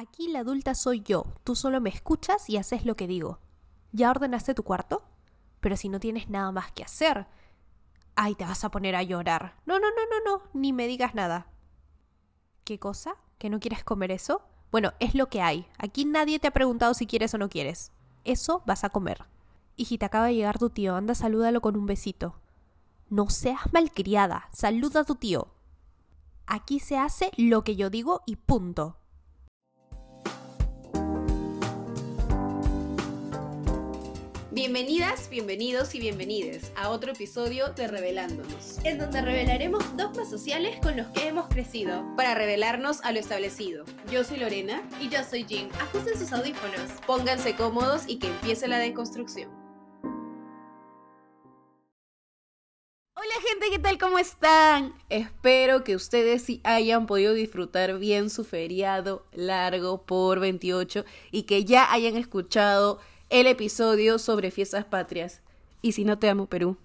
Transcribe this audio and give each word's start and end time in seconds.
Aquí 0.00 0.28
la 0.28 0.38
adulta 0.38 0.74
soy 0.74 1.02
yo, 1.02 1.26
tú 1.44 1.54
solo 1.54 1.78
me 1.78 1.90
escuchas 1.90 2.48
y 2.48 2.56
haces 2.56 2.86
lo 2.86 2.96
que 2.96 3.06
digo. 3.06 3.38
¿Ya 3.92 4.10
ordenaste 4.10 4.54
tu 4.54 4.62
cuarto? 4.62 5.04
Pero 5.60 5.76
si 5.76 5.90
no 5.90 6.00
tienes 6.00 6.30
nada 6.30 6.50
más 6.52 6.72
que 6.72 6.82
hacer. 6.82 7.26
Ay, 8.14 8.34
te 8.34 8.46
vas 8.46 8.64
a 8.64 8.70
poner 8.70 8.96
a 8.96 9.02
llorar. 9.02 9.60
No, 9.66 9.78
no, 9.78 9.88
no, 9.90 10.02
no, 10.08 10.24
no, 10.24 10.42
ni 10.54 10.72
me 10.72 10.86
digas 10.86 11.14
nada. 11.14 11.48
¿Qué 12.64 12.78
cosa? 12.78 13.16
¿Que 13.36 13.50
no 13.50 13.60
quieres 13.60 13.84
comer 13.84 14.10
eso? 14.10 14.40
Bueno, 14.72 14.94
es 15.00 15.14
lo 15.14 15.28
que 15.28 15.42
hay. 15.42 15.66
Aquí 15.76 16.06
nadie 16.06 16.38
te 16.38 16.48
ha 16.48 16.52
preguntado 16.52 16.94
si 16.94 17.06
quieres 17.06 17.34
o 17.34 17.38
no 17.38 17.50
quieres. 17.50 17.92
Eso 18.24 18.62
vas 18.64 18.84
a 18.84 18.88
comer. 18.88 19.26
Hijita, 19.76 20.06
acaba 20.06 20.28
de 20.28 20.34
llegar 20.34 20.58
tu 20.58 20.70
tío, 20.70 20.96
anda, 20.96 21.14
salúdalo 21.14 21.60
con 21.60 21.76
un 21.76 21.84
besito. 21.84 22.40
No 23.10 23.28
seas 23.28 23.70
malcriada, 23.70 24.48
saluda 24.50 25.00
a 25.00 25.04
tu 25.04 25.16
tío. 25.16 25.48
Aquí 26.46 26.80
se 26.80 26.96
hace 26.96 27.32
lo 27.36 27.64
que 27.64 27.76
yo 27.76 27.90
digo 27.90 28.22
y 28.24 28.36
punto. 28.36 28.96
Bienvenidas, 34.60 35.30
bienvenidos 35.30 35.94
y 35.94 36.00
bienvenides 36.00 36.70
a 36.76 36.90
otro 36.90 37.12
episodio 37.12 37.70
de 37.70 37.88
Revelándonos, 37.88 38.76
en 38.84 38.98
donde 38.98 39.22
revelaremos 39.22 39.96
dogmas 39.96 40.28
sociales 40.28 40.78
con 40.82 40.98
los 40.98 41.06
que 41.06 41.28
hemos 41.28 41.48
crecido, 41.48 42.04
para 42.14 42.34
revelarnos 42.34 43.00
a 43.00 43.12
lo 43.12 43.20
establecido. 43.20 43.86
Yo 44.12 44.22
soy 44.22 44.36
Lorena 44.36 44.86
y 45.00 45.08
yo 45.08 45.24
soy 45.24 45.46
Jean. 45.46 45.70
Ajusten 45.80 46.18
sus 46.18 46.30
audífonos, 46.34 46.90
pónganse 47.06 47.56
cómodos 47.56 48.02
y 48.06 48.18
que 48.18 48.26
empiece 48.26 48.68
la 48.68 48.76
deconstrucción. 48.76 49.48
Hola 53.14 53.34
gente, 53.48 53.66
¿qué 53.70 53.78
tal? 53.78 53.96
¿Cómo 53.96 54.18
están? 54.18 54.92
Espero 55.08 55.84
que 55.84 55.96
ustedes 55.96 56.42
sí 56.42 56.60
hayan 56.64 57.06
podido 57.06 57.32
disfrutar 57.32 57.98
bien 57.98 58.28
su 58.28 58.44
feriado 58.44 59.24
largo 59.32 60.04
por 60.04 60.38
28 60.38 61.06
y 61.30 61.44
que 61.44 61.64
ya 61.64 61.90
hayan 61.90 62.16
escuchado 62.16 63.00
el 63.30 63.46
episodio 63.46 64.18
sobre 64.18 64.50
fiestas 64.50 64.84
patrias. 64.84 65.40
Y 65.82 65.92
si 65.92 66.04
no 66.04 66.18
te 66.18 66.28
amo, 66.28 66.46
Perú. 66.46 66.76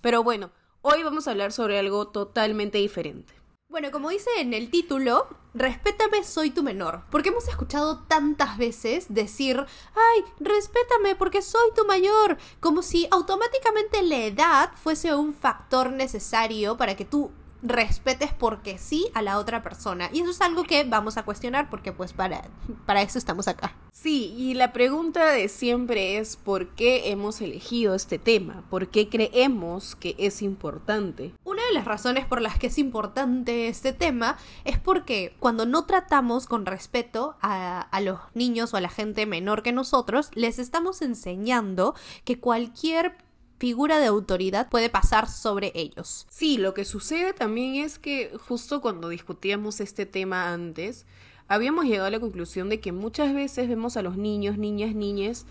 Pero 0.00 0.24
bueno, 0.24 0.50
hoy 0.80 1.02
vamos 1.02 1.28
a 1.28 1.30
hablar 1.30 1.52
sobre 1.52 1.78
algo 1.78 2.08
totalmente 2.08 2.78
diferente. 2.78 3.34
Bueno, 3.68 3.92
como 3.92 4.08
dice 4.08 4.28
en 4.38 4.52
el 4.52 4.68
título, 4.70 5.28
respétame, 5.54 6.24
soy 6.24 6.50
tu 6.50 6.64
menor. 6.64 7.02
Porque 7.10 7.28
hemos 7.28 7.46
escuchado 7.46 8.00
tantas 8.08 8.58
veces 8.58 9.06
decir, 9.10 9.64
ay, 9.94 10.24
respétame 10.40 11.14
porque 11.14 11.42
soy 11.42 11.70
tu 11.76 11.84
mayor. 11.84 12.38
Como 12.58 12.82
si 12.82 13.06
automáticamente 13.12 14.02
la 14.02 14.24
edad 14.24 14.72
fuese 14.82 15.14
un 15.14 15.34
factor 15.34 15.92
necesario 15.92 16.76
para 16.76 16.96
que 16.96 17.04
tú 17.04 17.30
respetes 17.62 18.32
porque 18.32 18.78
sí 18.78 19.08
a 19.14 19.22
la 19.22 19.38
otra 19.38 19.62
persona. 19.62 20.08
Y 20.12 20.20
eso 20.20 20.30
es 20.30 20.40
algo 20.40 20.64
que 20.64 20.84
vamos 20.84 21.16
a 21.16 21.24
cuestionar 21.24 21.70
porque 21.70 21.92
pues 21.92 22.12
para, 22.12 22.48
para 22.86 23.02
eso 23.02 23.18
estamos 23.18 23.48
acá. 23.48 23.74
Sí, 23.92 24.34
y 24.36 24.54
la 24.54 24.72
pregunta 24.72 25.26
de 25.26 25.48
siempre 25.48 26.16
es 26.18 26.36
¿por 26.36 26.68
qué 26.68 27.10
hemos 27.10 27.40
elegido 27.40 27.94
este 27.94 28.18
tema? 28.18 28.64
¿Por 28.70 28.88
qué 28.88 29.08
creemos 29.08 29.94
que 29.94 30.14
es 30.18 30.40
importante? 30.42 31.34
Una 31.44 31.64
de 31.66 31.74
las 31.74 31.84
razones 31.84 32.24
por 32.24 32.40
las 32.40 32.58
que 32.58 32.68
es 32.68 32.78
importante 32.78 33.68
este 33.68 33.92
tema 33.92 34.38
es 34.64 34.78
porque 34.78 35.34
cuando 35.38 35.66
no 35.66 35.84
tratamos 35.84 36.46
con 36.46 36.64
respeto 36.64 37.36
a, 37.42 37.80
a 37.80 38.00
los 38.00 38.18
niños 38.34 38.72
o 38.72 38.78
a 38.78 38.80
la 38.80 38.88
gente 38.88 39.26
menor 39.26 39.62
que 39.62 39.72
nosotros, 39.72 40.30
les 40.34 40.58
estamos 40.58 41.02
enseñando 41.02 41.94
que 42.24 42.40
cualquier 42.40 43.16
figura 43.60 44.00
de 44.00 44.06
autoridad 44.06 44.70
puede 44.70 44.88
pasar 44.88 45.28
sobre 45.28 45.70
ellos. 45.74 46.26
Sí, 46.30 46.56
lo 46.56 46.72
que 46.72 46.86
sucede 46.86 47.34
también 47.34 47.74
es 47.74 47.98
que 47.98 48.32
justo 48.48 48.80
cuando 48.80 49.10
discutíamos 49.10 49.80
este 49.80 50.06
tema 50.06 50.52
antes, 50.52 51.04
habíamos 51.46 51.84
llegado 51.84 52.06
a 52.06 52.10
la 52.10 52.20
conclusión 52.20 52.70
de 52.70 52.80
que 52.80 52.90
muchas 52.90 53.34
veces 53.34 53.68
vemos 53.68 53.98
a 53.98 54.02
los 54.02 54.16
niños, 54.16 54.56
niñas, 54.56 54.94
niñas 54.94 55.44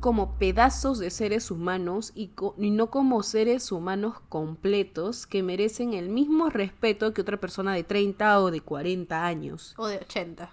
como 0.00 0.36
pedazos 0.36 0.98
de 0.98 1.10
seres 1.10 1.52
humanos 1.52 2.10
y, 2.16 2.32
y, 2.58 2.70
no 2.70 2.90
como 2.90 3.22
seres 3.22 3.70
humanos 3.70 4.16
completos 4.28 5.26
que 5.26 5.44
merecen 5.44 5.94
el 5.94 6.08
mismo 6.08 6.50
respeto 6.50 7.14
que 7.14 7.22
otra 7.22 7.36
persona 7.36 7.72
de 7.72 7.84
30 7.84 8.40
o 8.40 8.50
de 8.50 8.60
40 8.60 9.24
años. 9.24 9.74
O 9.76 9.86
de 9.86 9.98
80. 9.98 10.50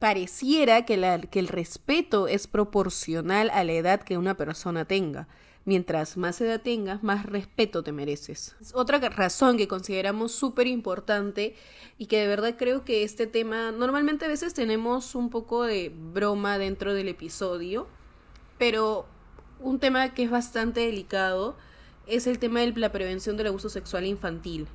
Pareciera 0.00 0.84
que, 0.84 0.96
la, 0.96 1.20
que 1.20 1.38
el 1.38 1.48
respeto 1.48 2.26
es 2.26 2.48
proporcional 2.48 3.50
a 3.50 3.62
la 3.62 3.72
edad 3.72 4.00
que 4.02 4.18
una 4.18 4.36
persona 4.36 4.84
tenga 4.84 5.28
mientras 5.68 6.16
más 6.16 6.40
edad 6.40 6.62
tengas, 6.62 7.02
más 7.02 7.26
respeto 7.26 7.82
te 7.82 7.92
mereces. 7.92 8.56
Otra 8.72 8.98
razón 9.10 9.58
que 9.58 9.68
consideramos 9.68 10.32
súper 10.32 10.66
importante 10.66 11.56
y 11.98 12.06
que 12.06 12.20
de 12.20 12.26
verdad 12.26 12.54
creo 12.56 12.86
que 12.86 13.02
este 13.02 13.26
tema, 13.26 13.70
normalmente 13.70 14.24
a 14.24 14.28
veces 14.28 14.54
tenemos 14.54 15.14
un 15.14 15.28
poco 15.28 15.64
de 15.64 15.92
broma 15.94 16.56
dentro 16.56 16.94
del 16.94 17.08
episodio, 17.08 17.86
pero 18.56 19.04
un 19.60 19.78
tema 19.78 20.14
que 20.14 20.22
es 20.22 20.30
bastante 20.30 20.80
delicado 20.80 21.54
es 22.06 22.26
el 22.26 22.38
tema 22.38 22.60
de 22.60 22.72
la 22.72 22.90
prevención 22.90 23.36
del 23.36 23.48
abuso 23.48 23.68
sexual 23.68 24.06
infantil. 24.06 24.68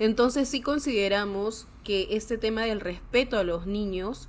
Entonces 0.00 0.48
sí 0.48 0.60
consideramos 0.60 1.68
que 1.84 2.08
este 2.16 2.36
tema 2.36 2.62
del 2.62 2.80
respeto 2.80 3.38
a 3.38 3.44
los 3.44 3.68
niños 3.68 4.28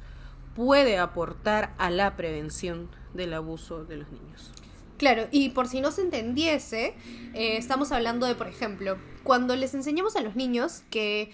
puede 0.56 1.00
aportar 1.00 1.74
a 1.80 1.90
la 1.90 2.16
prevención 2.16 2.90
del 3.16 3.34
abuso 3.34 3.84
de 3.84 3.97
los 3.97 4.12
niños. 4.12 4.51
Claro, 4.98 5.28
y 5.31 5.50
por 5.50 5.68
si 5.68 5.81
no 5.81 5.92
se 5.92 6.02
entendiese, 6.02 6.94
eh, 7.34 7.58
estamos 7.58 7.92
hablando 7.92 8.26
de, 8.26 8.36
por 8.36 8.48
ejemplo, 8.48 8.98
cuando 9.24 9.56
les 9.56 9.74
enseñamos 9.74 10.16
a 10.16 10.22
los 10.22 10.36
niños 10.36 10.84
que 10.90 11.31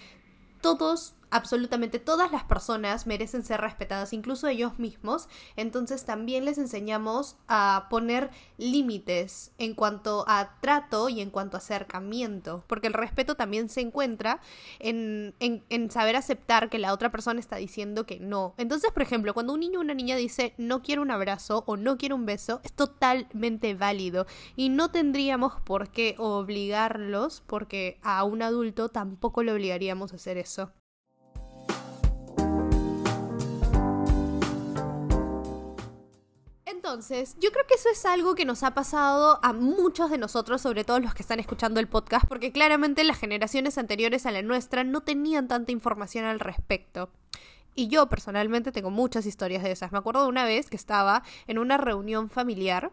todos 0.60 1.14
absolutamente 1.30 1.98
todas 1.98 2.32
las 2.32 2.44
personas 2.44 3.06
merecen 3.06 3.44
ser 3.44 3.60
respetadas, 3.60 4.12
incluso 4.12 4.48
ellos 4.48 4.78
mismos. 4.78 5.28
Entonces 5.56 6.04
también 6.04 6.44
les 6.44 6.58
enseñamos 6.58 7.36
a 7.48 7.86
poner 7.90 8.30
límites 8.58 9.52
en 9.58 9.74
cuanto 9.74 10.24
a 10.28 10.56
trato 10.60 11.08
y 11.08 11.20
en 11.20 11.30
cuanto 11.30 11.56
a 11.56 11.60
acercamiento, 11.60 12.64
porque 12.66 12.86
el 12.86 12.94
respeto 12.94 13.34
también 13.34 13.68
se 13.68 13.80
encuentra 13.80 14.40
en, 14.78 15.34
en, 15.40 15.90
saber 15.90 16.16
aceptar 16.16 16.68
que 16.68 16.78
la 16.78 16.92
otra 16.92 17.10
persona 17.10 17.40
está 17.40 17.56
diciendo 17.56 18.06
que 18.06 18.20
no. 18.20 18.54
Entonces, 18.56 18.90
por 18.92 19.02
ejemplo, 19.02 19.34
cuando 19.34 19.52
un 19.52 19.60
niño 19.60 19.78
o 19.78 19.82
una 19.82 19.94
niña 19.94 20.16
dice 20.16 20.54
no 20.58 20.82
quiero 20.82 21.02
un 21.02 21.10
abrazo 21.10 21.64
o 21.66 21.76
no 21.76 21.96
quiero 21.98 22.16
un 22.16 22.26
beso, 22.26 22.60
es 22.64 22.72
totalmente 22.72 23.74
válido 23.74 24.26
y 24.56 24.68
no 24.68 24.90
tendríamos 24.90 25.60
por 25.64 25.90
qué 25.90 26.14
obligarlos 26.18 27.42
porque 27.46 27.98
a 28.02 28.24
un 28.24 28.42
adulto 28.42 28.88
tampoco 28.88 29.42
le 29.42 29.52
obligaríamos 29.52 30.12
a 30.12 30.16
hacer 30.16 30.38
eso. 30.38 30.70
Entonces, 36.70 37.36
yo 37.40 37.50
creo 37.50 37.66
que 37.66 37.74
eso 37.74 37.88
es 37.90 38.04
algo 38.06 38.34
que 38.34 38.44
nos 38.44 38.62
ha 38.62 38.74
pasado 38.74 39.40
a 39.42 39.52
muchos 39.52 40.10
de 40.10 40.18
nosotros, 40.18 40.60
sobre 40.60 40.84
todo 40.84 41.00
los 41.00 41.14
que 41.14 41.22
están 41.22 41.40
escuchando 41.40 41.80
el 41.80 41.88
podcast, 41.88 42.26
porque 42.28 42.52
claramente 42.52 43.02
las 43.02 43.18
generaciones 43.18 43.76
anteriores 43.76 44.24
a 44.24 44.30
la 44.30 44.42
nuestra 44.42 44.84
no 44.84 45.00
tenían 45.00 45.48
tanta 45.48 45.72
información 45.72 46.24
al 46.24 46.38
respecto. 46.38 47.10
Y 47.74 47.88
yo 47.88 48.08
personalmente 48.08 48.72
tengo 48.72 48.90
muchas 48.90 49.26
historias 49.26 49.62
de 49.62 49.72
esas. 49.72 49.90
Me 49.90 49.98
acuerdo 49.98 50.22
de 50.22 50.28
una 50.28 50.44
vez 50.44 50.70
que 50.70 50.76
estaba 50.76 51.22
en 51.46 51.58
una 51.58 51.76
reunión 51.76 52.30
familiar 52.30 52.92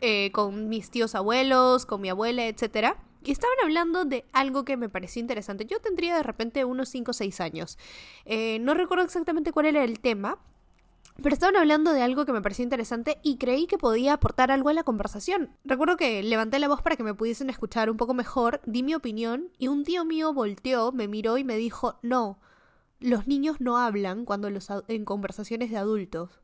eh, 0.00 0.30
con 0.32 0.68
mis 0.68 0.90
tíos 0.90 1.14
abuelos, 1.14 1.84
con 1.84 2.00
mi 2.00 2.08
abuela, 2.08 2.46
etc. 2.46 2.94
Y 3.22 3.32
estaban 3.32 3.56
hablando 3.62 4.04
de 4.06 4.24
algo 4.32 4.64
que 4.64 4.76
me 4.76 4.88
pareció 4.88 5.20
interesante. 5.20 5.66
Yo 5.66 5.78
tendría 5.80 6.16
de 6.16 6.22
repente 6.22 6.64
unos 6.64 6.88
5 6.88 7.10
o 7.10 7.14
6 7.14 7.40
años. 7.40 7.78
Eh, 8.24 8.58
no 8.60 8.72
recuerdo 8.74 9.04
exactamente 9.04 9.52
cuál 9.52 9.66
era 9.66 9.84
el 9.84 10.00
tema, 10.00 10.38
pero 11.22 11.34
estaban 11.34 11.56
hablando 11.56 11.92
de 11.92 12.02
algo 12.02 12.24
que 12.24 12.32
me 12.32 12.40
pareció 12.40 12.62
interesante 12.62 13.18
y 13.22 13.36
creí 13.36 13.66
que 13.66 13.78
podía 13.78 14.14
aportar 14.14 14.50
algo 14.50 14.68
a 14.68 14.72
la 14.72 14.84
conversación. 14.84 15.50
Recuerdo 15.64 15.96
que 15.96 16.22
levanté 16.22 16.58
la 16.58 16.68
voz 16.68 16.82
para 16.82 16.96
que 16.96 17.02
me 17.02 17.14
pudiesen 17.14 17.50
escuchar 17.50 17.90
un 17.90 17.96
poco 17.96 18.14
mejor, 18.14 18.60
di 18.64 18.82
mi 18.82 18.94
opinión 18.94 19.50
y 19.58 19.68
un 19.68 19.84
tío 19.84 20.04
mío 20.04 20.32
volteó, 20.32 20.92
me 20.92 21.08
miró 21.08 21.36
y 21.38 21.44
me 21.44 21.56
dijo, 21.56 21.98
no, 22.02 22.38
los 23.00 23.26
niños 23.26 23.60
no 23.60 23.78
hablan 23.78 24.24
cuando 24.24 24.50
los 24.50 24.68
en 24.88 25.04
conversaciones 25.04 25.70
de 25.70 25.76
adultos. 25.76 26.40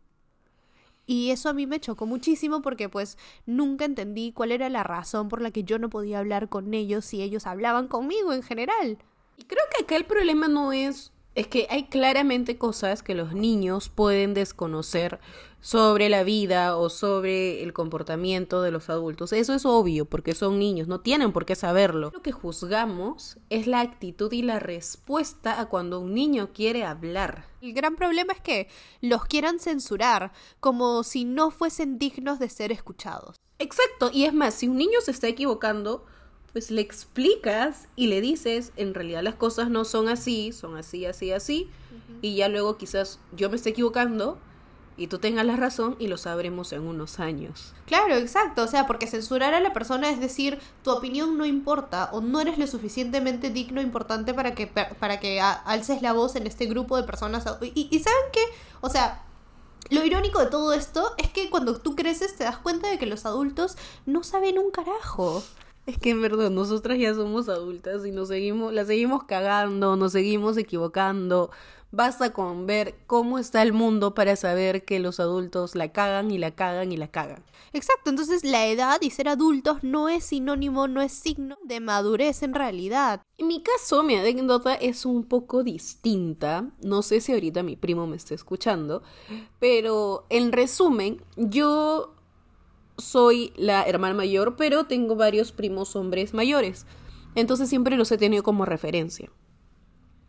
Y 1.06 1.30
eso 1.30 1.48
a 1.48 1.52
mí 1.52 1.66
me 1.66 1.78
chocó 1.78 2.04
muchísimo 2.04 2.62
porque 2.62 2.88
pues 2.88 3.16
nunca 3.46 3.84
entendí 3.84 4.32
cuál 4.32 4.50
era 4.50 4.68
la 4.68 4.82
razón 4.82 5.28
por 5.28 5.40
la 5.40 5.52
que 5.52 5.62
yo 5.62 5.78
no 5.78 5.88
podía 5.88 6.18
hablar 6.18 6.48
con 6.48 6.74
ellos 6.74 7.04
si 7.04 7.22
ellos 7.22 7.46
hablaban 7.46 7.86
conmigo 7.86 8.32
en 8.32 8.42
general. 8.42 8.98
Y 9.36 9.44
creo 9.44 9.62
que 9.70 9.84
acá 9.84 9.96
el 9.96 10.04
problema 10.04 10.48
no 10.48 10.72
es 10.72 11.12
es 11.36 11.46
que 11.46 11.66
hay 11.68 11.84
claramente 11.84 12.56
cosas 12.56 13.02
que 13.02 13.14
los 13.14 13.34
niños 13.34 13.90
pueden 13.90 14.32
desconocer 14.32 15.20
sobre 15.60 16.08
la 16.08 16.24
vida 16.24 16.76
o 16.78 16.88
sobre 16.88 17.62
el 17.62 17.74
comportamiento 17.74 18.62
de 18.62 18.70
los 18.70 18.88
adultos. 18.88 19.34
Eso 19.34 19.52
es 19.52 19.66
obvio 19.66 20.06
porque 20.06 20.34
son 20.34 20.58
niños, 20.58 20.88
no 20.88 21.00
tienen 21.00 21.32
por 21.32 21.44
qué 21.44 21.54
saberlo. 21.54 22.10
Lo 22.14 22.22
que 22.22 22.32
juzgamos 22.32 23.36
es 23.50 23.66
la 23.66 23.80
actitud 23.80 24.32
y 24.32 24.40
la 24.40 24.60
respuesta 24.60 25.60
a 25.60 25.66
cuando 25.66 26.00
un 26.00 26.14
niño 26.14 26.52
quiere 26.54 26.84
hablar. 26.84 27.44
El 27.60 27.74
gran 27.74 27.96
problema 27.96 28.32
es 28.32 28.40
que 28.40 28.68
los 29.02 29.26
quieran 29.26 29.58
censurar 29.58 30.32
como 30.60 31.02
si 31.04 31.26
no 31.26 31.50
fuesen 31.50 31.98
dignos 31.98 32.38
de 32.38 32.48
ser 32.48 32.72
escuchados. 32.72 33.36
Exacto, 33.58 34.10
y 34.10 34.24
es 34.24 34.32
más, 34.32 34.54
si 34.54 34.68
un 34.68 34.78
niño 34.78 35.00
se 35.02 35.10
está 35.10 35.28
equivocando, 35.28 36.06
pues 36.56 36.70
le 36.70 36.80
explicas 36.80 37.86
y 37.96 38.06
le 38.06 38.22
dices, 38.22 38.72
en 38.76 38.94
realidad 38.94 39.22
las 39.22 39.34
cosas 39.34 39.68
no 39.68 39.84
son 39.84 40.08
así, 40.08 40.52
son 40.52 40.78
así, 40.78 41.04
así, 41.04 41.30
así. 41.30 41.68
y 42.22 42.36
ya 42.36 42.48
luego 42.48 42.78
quizás 42.78 43.18
yo 43.36 43.50
me 43.50 43.56
esté 43.56 43.68
equivocando 43.68 44.38
y 44.96 45.08
tú 45.08 45.18
tengas 45.18 45.44
la 45.44 45.56
razón 45.56 45.96
y 45.98 46.06
lo 46.06 46.16
sabremos 46.16 46.72
en 46.72 46.86
unos 46.86 47.20
años. 47.20 47.74
Claro, 47.84 48.14
exacto. 48.14 48.62
O 48.62 48.68
sea, 48.68 48.86
porque 48.86 49.06
censurar 49.06 49.52
a 49.52 49.60
la 49.60 49.74
persona 49.74 50.08
es 50.08 50.18
decir, 50.18 50.58
tu 50.82 50.92
opinión 50.92 51.36
no 51.36 51.44
importa 51.44 52.08
o 52.14 52.22
no 52.22 52.40
eres 52.40 52.56
lo 52.56 52.66
suficientemente 52.66 53.50
digno 53.50 53.82
e 53.82 53.84
importante 53.84 54.32
para 54.32 54.54
que, 54.54 54.66
para 54.66 55.20
que 55.20 55.42
alces 55.42 56.00
la 56.00 56.14
voz 56.14 56.36
en 56.36 56.46
este 56.46 56.64
grupo 56.64 56.96
de 56.96 57.02
personas. 57.02 57.44
Y, 57.60 57.86
y 57.90 57.98
¿saben 57.98 58.30
qué? 58.32 58.40
O 58.80 58.88
sea, 58.88 59.26
lo 59.90 60.06
irónico 60.06 60.38
de 60.38 60.46
todo 60.46 60.72
esto 60.72 61.12
es 61.18 61.28
que 61.28 61.50
cuando 61.50 61.78
tú 61.78 61.94
creces 61.94 62.34
te 62.34 62.44
das 62.44 62.56
cuenta 62.56 62.88
de 62.88 62.98
que 62.98 63.04
los 63.04 63.26
adultos 63.26 63.76
no 64.06 64.22
saben 64.22 64.58
un 64.58 64.70
carajo. 64.70 65.44
Es 65.86 65.98
que 65.98 66.10
en 66.10 66.20
verdad 66.20 66.50
nosotras 66.50 66.98
ya 66.98 67.14
somos 67.14 67.48
adultas 67.48 68.04
y 68.04 68.10
nos 68.10 68.28
seguimos, 68.28 68.74
la 68.74 68.84
seguimos 68.84 69.22
cagando, 69.22 69.94
nos 69.94 70.12
seguimos 70.12 70.56
equivocando. 70.56 71.50
Basta 71.92 72.32
con 72.32 72.66
ver 72.66 72.96
cómo 73.06 73.38
está 73.38 73.62
el 73.62 73.72
mundo 73.72 74.12
para 74.12 74.34
saber 74.34 74.84
que 74.84 74.98
los 74.98 75.20
adultos 75.20 75.76
la 75.76 75.92
cagan 75.92 76.32
y 76.32 76.38
la 76.38 76.50
cagan 76.50 76.90
y 76.90 76.96
la 76.96 77.06
cagan. 77.06 77.44
Exacto, 77.72 78.10
entonces 78.10 78.42
la 78.42 78.66
edad 78.66 78.98
y 79.00 79.10
ser 79.10 79.28
adultos 79.28 79.84
no 79.84 80.08
es 80.08 80.24
sinónimo, 80.24 80.88
no 80.88 81.00
es 81.00 81.12
signo 81.12 81.56
de 81.62 81.78
madurez 81.78 82.42
en 82.42 82.54
realidad. 82.54 83.22
En 83.38 83.46
mi 83.46 83.62
caso, 83.62 84.02
mi 84.02 84.16
anécdota 84.16 84.74
es 84.74 85.06
un 85.06 85.24
poco 85.24 85.62
distinta. 85.62 86.68
No 86.82 87.02
sé 87.02 87.20
si 87.20 87.32
ahorita 87.32 87.62
mi 87.62 87.76
primo 87.76 88.08
me 88.08 88.16
está 88.16 88.34
escuchando, 88.34 89.02
pero 89.60 90.26
en 90.30 90.50
resumen, 90.50 91.22
yo 91.36 92.16
soy 92.98 93.52
la 93.56 93.82
hermana 93.84 94.14
mayor, 94.14 94.56
pero 94.56 94.84
tengo 94.84 95.16
varios 95.16 95.52
primos 95.52 95.96
hombres 95.96 96.34
mayores. 96.34 96.86
Entonces 97.34 97.68
siempre 97.68 97.96
los 97.96 98.10
he 98.12 98.18
tenido 98.18 98.42
como 98.42 98.64
referencia. 98.64 99.30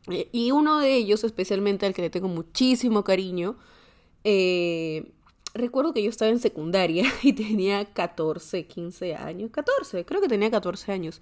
Eh, 0.10 0.30
y 0.32 0.52
uno 0.52 0.80
de 0.80 0.96
ellos, 0.96 1.24
especialmente 1.24 1.86
al 1.86 1.94
que 1.94 2.02
le 2.02 2.10
tengo 2.10 2.28
muchísimo 2.28 3.04
cariño, 3.04 3.58
eh, 4.24 5.12
recuerdo 5.54 5.94
que 5.94 6.04
yo 6.04 6.10
estaba 6.10 6.32
en 6.32 6.40
secundaria 6.40 7.06
y 7.24 7.34
tenía 7.34 7.86
14, 7.86 8.68
15 8.68 9.16
años, 9.16 9.52
14, 9.52 10.06
creo 10.06 10.22
que 10.22 10.28
tenía 10.28 10.52
14 10.52 10.92
años, 10.92 11.22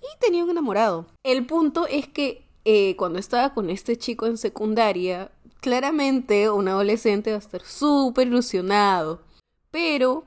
y 0.00 0.20
tenía 0.20 0.44
un 0.44 0.50
enamorado. 0.50 1.06
El 1.22 1.46
punto 1.46 1.86
es 1.86 2.08
que 2.08 2.46
eh, 2.64 2.96
cuando 2.96 3.18
estaba 3.18 3.54
con 3.54 3.70
este 3.70 3.96
chico 3.96 4.26
en 4.26 4.36
secundaria, 4.36 5.30
claramente 5.60 6.50
un 6.50 6.68
adolescente 6.68 7.30
va 7.30 7.36
a 7.36 7.40
estar 7.40 7.62
súper 7.64 8.26
ilusionado, 8.26 9.22
pero 9.70 10.24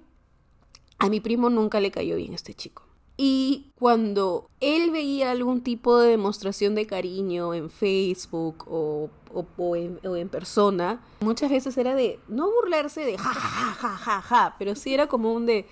a 0.99 1.09
mi 1.09 1.19
primo 1.19 1.49
nunca 1.49 1.79
le 1.79 1.91
cayó 1.91 2.17
bien 2.17 2.33
este 2.33 2.53
chico. 2.53 2.83
Y 3.21 3.71
cuando 3.77 4.49
él 4.61 4.91
veía 4.91 5.31
algún 5.31 5.61
tipo 5.61 5.97
de 5.97 6.11
demostración 6.11 6.73
de 6.73 6.87
cariño 6.87 7.53
en 7.53 7.69
Facebook 7.69 8.65
o, 8.69 9.09
o, 9.57 9.75
en, 9.75 10.29
persona, 10.29 11.01
muchas 11.19 11.49
veces 11.49 11.77
era 11.77 11.95
de 11.95 12.17
no 12.29 12.49
burlarse 12.49 13.01
de 13.01 13.17
ja, 13.17 13.33
ja, 13.33 13.73
ja, 13.73 13.97
ja, 13.97 14.21
ja, 14.21 14.55
pero 14.57 14.73
sí 14.73 14.93
era 14.93 15.07
como 15.07 15.33
un 15.33 15.45
de 15.45 15.65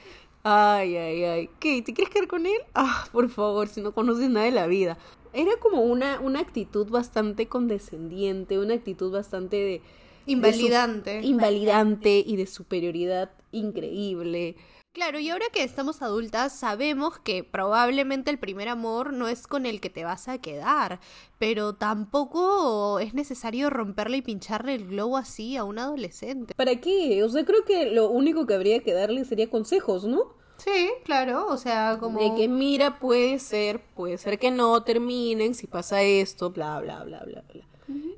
ay, 0.43 0.97
ay, 0.97 1.23
ay, 1.23 1.49
¿qué? 1.59 1.81
¿Te 1.81 1.93
quieres 1.93 2.13
quedar 2.13 2.27
con 2.27 2.45
él? 2.45 2.59
Ah, 2.75 3.07
por 3.13 3.29
favor, 3.29 3.69
si 3.69 3.79
no 3.79 3.93
conoces 3.93 4.29
nada 4.29 4.45
de 4.45 4.51
la 4.51 4.67
vida. 4.67 4.97
Era 5.31 5.51
como 5.61 5.83
una, 5.83 6.19
una 6.19 6.39
actitud 6.39 6.89
bastante 6.89 7.47
condescendiente, 7.47 8.59
una 8.59 8.73
actitud 8.73 9.11
bastante 9.11 9.55
de... 9.55 9.81
Invalidante. 10.25 11.21
invalidante 11.21 12.21
y 12.25 12.35
de 12.35 12.47
superioridad 12.47 13.31
increíble. 13.53 14.57
Claro, 14.97 15.19
y 15.19 15.29
ahora 15.29 15.45
que 15.53 15.61
estamos 15.61 16.01
adultas 16.01 16.57
sabemos 16.57 17.19
que 17.19 17.43
probablemente 17.43 18.31
el 18.31 18.39
primer 18.39 18.67
amor 18.67 19.13
no 19.13 19.27
es 19.27 19.45
con 19.45 19.67
el 19.67 19.79
que 19.79 19.91
te 19.91 20.03
vas 20.03 20.27
a 20.27 20.39
quedar, 20.39 20.99
pero 21.37 21.75
tampoco 21.75 22.97
es 22.97 23.13
necesario 23.13 23.69
romperle 23.69 24.17
y 24.17 24.21
pincharle 24.23 24.73
el 24.73 24.87
globo 24.87 25.17
así 25.17 25.55
a 25.55 25.65
un 25.65 25.77
adolescente. 25.77 26.55
¿Para 26.55 26.77
qué? 26.77 27.23
O 27.23 27.29
sea, 27.29 27.45
creo 27.45 27.63
que 27.63 27.91
lo 27.91 28.09
único 28.09 28.47
que 28.47 28.55
habría 28.55 28.79
que 28.79 28.91
darle 28.91 29.23
sería 29.23 29.51
consejos, 29.51 30.05
¿no? 30.05 30.33
Sí, 30.57 30.89
claro, 31.03 31.45
o 31.45 31.57
sea, 31.57 31.97
como... 31.99 32.19
De 32.19 32.33
que 32.33 32.47
mira, 32.47 32.97
puede 32.97 33.37
ser, 33.37 33.79
puede 33.93 34.17
ser 34.17 34.39
que 34.39 34.49
no 34.49 34.81
terminen 34.81 35.53
si 35.53 35.67
pasa 35.67 36.01
esto, 36.01 36.49
bla, 36.49 36.79
bla, 36.81 37.03
bla, 37.03 37.23
bla, 37.23 37.43
bla. 37.53 37.67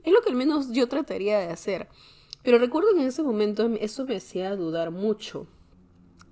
Es 0.05 0.13
lo 0.13 0.21
que 0.21 0.29
al 0.29 0.37
menos 0.37 0.71
yo 0.71 0.87
trataría 0.87 1.39
de 1.39 1.49
hacer. 1.49 1.89
Pero 2.41 2.57
recuerdo 2.57 2.93
que 2.93 3.01
en 3.01 3.07
ese 3.07 3.21
momento 3.21 3.69
eso 3.81 4.05
me 4.05 4.15
hacía 4.15 4.55
dudar 4.55 4.91
mucho 4.91 5.45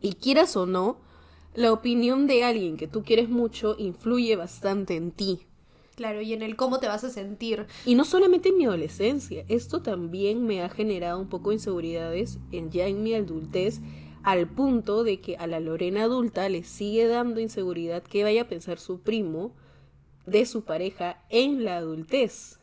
y 0.01 0.13
quieras 0.13 0.55
o 0.55 0.65
no, 0.65 0.97
la 1.53 1.71
opinión 1.71 2.27
de 2.27 2.43
alguien 2.43 2.77
que 2.77 2.87
tú 2.87 3.03
quieres 3.03 3.29
mucho 3.29 3.75
influye 3.79 4.35
bastante 4.35 4.95
en 4.95 5.11
ti. 5.11 5.41
Claro, 5.95 6.21
y 6.21 6.33
en 6.33 6.43
el 6.43 6.55
cómo 6.55 6.79
te 6.79 6.87
vas 6.87 7.03
a 7.03 7.09
sentir. 7.09 7.65
Y 7.83 7.95
no 7.95 8.05
solamente 8.05 8.49
en 8.49 8.57
mi 8.57 8.65
adolescencia, 8.65 9.43
esto 9.47 9.81
también 9.81 10.45
me 10.45 10.61
ha 10.61 10.69
generado 10.69 11.19
un 11.19 11.27
poco 11.27 11.49
de 11.49 11.55
inseguridades 11.55 12.37
en, 12.51 12.69
ya 12.69 12.85
en 12.85 13.01
mi 13.01 13.15
adultez, 13.15 13.81
al 14.21 14.47
punto 14.47 15.03
de 15.03 15.19
que 15.19 15.37
a 15.37 15.47
la 15.47 15.59
Lorena 15.59 16.03
adulta 16.03 16.47
le 16.49 16.63
sigue 16.63 17.07
dando 17.07 17.39
inseguridad 17.39 18.03
que 18.03 18.23
vaya 18.23 18.43
a 18.43 18.47
pensar 18.47 18.77
su 18.77 18.99
primo 18.99 19.55
de 20.27 20.45
su 20.45 20.63
pareja 20.65 21.23
en 21.29 21.65
la 21.65 21.77
adultez. 21.77 22.59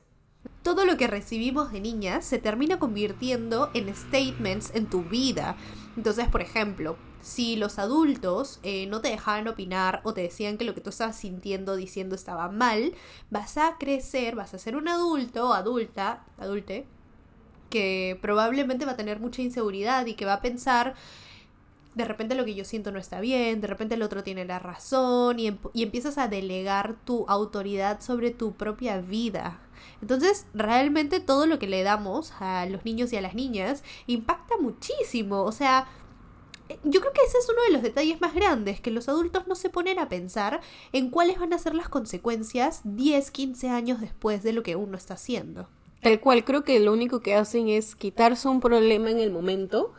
Todo 0.62 0.84
lo 0.84 0.96
que 0.96 1.08
recibimos 1.08 1.72
de 1.72 1.80
niñas 1.80 2.24
se 2.24 2.38
termina 2.38 2.78
convirtiendo 2.78 3.70
en 3.74 3.92
statements 3.94 4.72
en 4.74 4.88
tu 4.88 5.02
vida. 5.02 5.56
Entonces, 5.96 6.28
por 6.28 6.42
ejemplo, 6.42 6.96
si 7.22 7.56
los 7.56 7.78
adultos 7.78 8.60
eh, 8.62 8.86
no 8.86 9.00
te 9.00 9.08
dejaban 9.08 9.48
opinar 9.48 10.00
o 10.04 10.12
te 10.12 10.22
decían 10.22 10.58
que 10.58 10.64
lo 10.64 10.74
que 10.74 10.80
tú 10.80 10.90
estabas 10.90 11.16
sintiendo, 11.16 11.76
diciendo 11.76 12.14
estaba 12.14 12.50
mal, 12.50 12.94
vas 13.30 13.56
a 13.56 13.76
crecer, 13.78 14.34
vas 14.34 14.54
a 14.54 14.58
ser 14.58 14.76
un 14.76 14.88
adulto 14.88 15.54
adulta, 15.54 16.24
adulte, 16.36 16.86
que 17.70 18.18
probablemente 18.20 18.84
va 18.84 18.92
a 18.92 18.96
tener 18.96 19.20
mucha 19.20 19.42
inseguridad 19.42 20.04
y 20.06 20.14
que 20.14 20.26
va 20.26 20.34
a 20.34 20.42
pensar, 20.42 20.94
de 21.94 22.04
repente 22.04 22.34
lo 22.34 22.44
que 22.44 22.54
yo 22.54 22.64
siento 22.64 22.92
no 22.92 22.98
está 22.98 23.20
bien, 23.20 23.60
de 23.60 23.68
repente 23.68 23.94
el 23.94 24.02
otro 24.02 24.22
tiene 24.22 24.44
la 24.44 24.58
razón 24.58 25.38
y 25.38 25.46
empiezas 25.82 26.18
a 26.18 26.28
delegar 26.28 26.96
tu 27.04 27.24
autoridad 27.28 28.00
sobre 28.00 28.30
tu 28.30 28.52
propia 28.52 29.00
vida. 29.00 29.60
Entonces, 30.00 30.46
realmente 30.54 31.20
todo 31.20 31.46
lo 31.46 31.58
que 31.58 31.66
le 31.66 31.82
damos 31.82 32.32
a 32.40 32.66
los 32.66 32.84
niños 32.84 33.12
y 33.12 33.16
a 33.16 33.20
las 33.20 33.34
niñas 33.34 33.82
impacta 34.06 34.56
muchísimo. 34.58 35.42
O 35.42 35.52
sea, 35.52 35.86
yo 36.82 37.00
creo 37.00 37.12
que 37.12 37.22
ese 37.26 37.38
es 37.38 37.48
uno 37.48 37.62
de 37.62 37.72
los 37.72 37.82
detalles 37.82 38.20
más 38.20 38.34
grandes, 38.34 38.80
que 38.80 38.90
los 38.90 39.08
adultos 39.08 39.46
no 39.46 39.54
se 39.54 39.70
ponen 39.70 39.98
a 39.98 40.08
pensar 40.08 40.60
en 40.92 41.10
cuáles 41.10 41.38
van 41.38 41.52
a 41.52 41.58
ser 41.58 41.74
las 41.74 41.88
consecuencias 41.88 42.80
10, 42.84 43.30
15 43.30 43.68
años 43.68 44.00
después 44.00 44.42
de 44.42 44.52
lo 44.52 44.62
que 44.62 44.76
uno 44.76 44.96
está 44.96 45.14
haciendo. 45.14 45.68
Tal 46.02 46.20
cual, 46.20 46.44
creo 46.44 46.64
que 46.64 46.78
lo 46.80 46.92
único 46.92 47.20
que 47.20 47.34
hacen 47.34 47.68
es 47.68 47.96
quitarse 47.96 48.46
un 48.48 48.60
problema 48.60 49.10
en 49.10 49.20
el 49.20 49.30
momento 49.30 49.94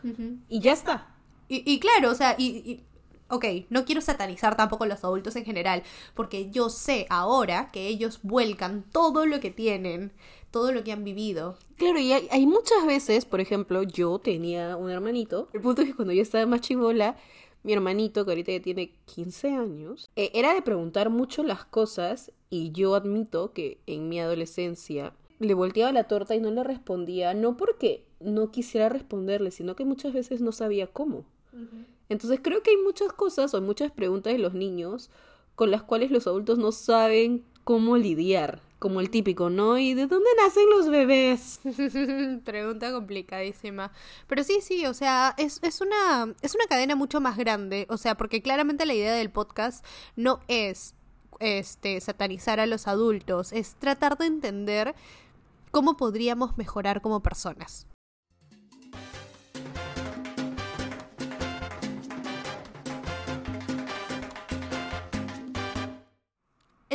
y 0.50 0.60
ya 0.60 0.74
está. 0.74 1.16
Y, 1.48 1.80
claro, 1.80 2.12
o 2.12 2.16
sea, 2.16 2.36
y, 2.38 2.46
y, 2.46 2.84
ok, 3.30 3.46
no 3.70 3.86
quiero 3.86 4.02
satanizar 4.02 4.56
tampoco 4.56 4.84
a 4.84 4.88
los 4.88 5.04
adultos 5.04 5.36
en 5.36 5.46
general, 5.46 5.84
porque 6.14 6.50
yo 6.52 6.70
sé 6.70 7.08
ahora 7.10 7.72
que 7.72 7.88
ellos 7.88 8.20
vuelcan 8.24 8.86
todo 8.92 9.26
lo 9.26 9.40
que 9.40 9.52
tienen 9.52 10.12
todo 10.56 10.72
lo 10.72 10.86
que 10.86 10.94
han 10.94 11.04
vivido. 11.04 11.58
Claro, 11.76 12.00
y 12.00 12.14
hay, 12.14 12.48
muchas 12.48 12.86
veces, 12.88 13.26
por 13.26 13.42
ejemplo, 13.42 13.84
yo 13.84 14.20
tenía 14.20 14.78
un 14.78 14.90
hermanito. 14.90 15.50
El 15.52 15.60
punto 15.60 15.82
es 15.82 15.90
que 15.90 15.94
cuando 15.94 16.14
yo 16.14 16.22
estaba 16.22 16.46
más 16.46 16.62
chivola, 16.62 17.18
mi 17.64 17.74
hermanito, 17.74 18.24
que 18.24 18.32
ahorita 18.32 18.54
ya 18.54 18.62
tiene 18.62 18.96
15 19.04 19.50
años, 19.50 20.10
eh, 20.16 20.32
era 20.34 20.54
de 20.54 20.62
preguntar 20.62 21.10
mucho 21.10 21.44
las 21.44 21.66
cosas 21.66 22.32
y 22.50 22.72
yo 22.72 22.96
admito 22.96 23.52
que 23.52 23.82
en 23.86 24.08
mi 24.08 24.22
adolescencia 24.22 25.14
le 25.40 25.54
volteaba 25.54 25.92
la 25.92 26.06
torta 26.06 26.36
y 26.36 26.40
no 26.40 26.52
le 26.52 26.64
respondía, 26.64 27.34
no 27.34 27.58
porque 27.58 28.06
no 28.22 28.50
quisiera 28.50 28.88
responderle, 28.88 29.52
sino 29.52 29.76
que 29.76 29.84
muchas 29.84 30.14
veces 30.14 30.40
no 30.40 30.54
sabía 30.54 30.88
cómo. 30.88 31.26
Entonces 32.10 32.40
creo 32.42 32.62
que 32.62 32.72
hay 32.72 32.78
muchas 32.78 33.12
cosas 33.14 33.54
o 33.54 33.62
muchas 33.62 33.92
preguntas 33.92 34.34
de 34.34 34.40
los 34.40 34.54
niños 34.54 35.10
con 35.56 35.72
las 35.72 35.84
cuales 35.84 36.12
los 36.12 36.28
adultos 36.28 36.58
no 36.58 36.72
saben 36.72 37.44
cómo 37.64 37.98
lidiar 37.98 38.62
como 38.78 39.00
el 39.00 39.10
típico, 39.10 39.50
¿no? 39.50 39.78
¿Y 39.78 39.94
de 39.96 40.06
dónde 40.06 40.30
nacen 40.38 40.70
los 40.70 40.90
bebés? 40.90 41.60
Pregunta 42.46 42.92
complicadísima. 42.92 43.92
Pero 44.28 44.44
sí, 44.44 44.60
sí, 44.62 44.86
o 44.86 44.94
sea, 44.94 45.34
es, 45.38 45.60
es, 45.64 45.82
una, 45.82 46.36
es 46.42 46.54
una 46.54 46.68
cadena 46.68 46.96
mucho 46.96 47.20
más 47.20 47.38
grande. 47.38 47.88
O 47.90 47.98
sea, 47.98 48.16
porque 48.16 48.42
claramente 48.42 48.86
la 48.86 48.94
idea 48.94 49.14
del 49.14 49.32
podcast 49.32 49.84
no 50.16 50.40
es 50.48 50.94
este 51.40 52.00
satanizar 52.00 52.60
a 52.60 52.66
los 52.66 52.88
adultos, 52.88 53.54
es 53.54 53.76
tratar 53.76 54.18
de 54.18 54.28
entender 54.28 54.94
cómo 55.72 55.98
podríamos 55.98 56.58
mejorar 56.58 57.02
como 57.02 57.24
personas. 57.24 57.88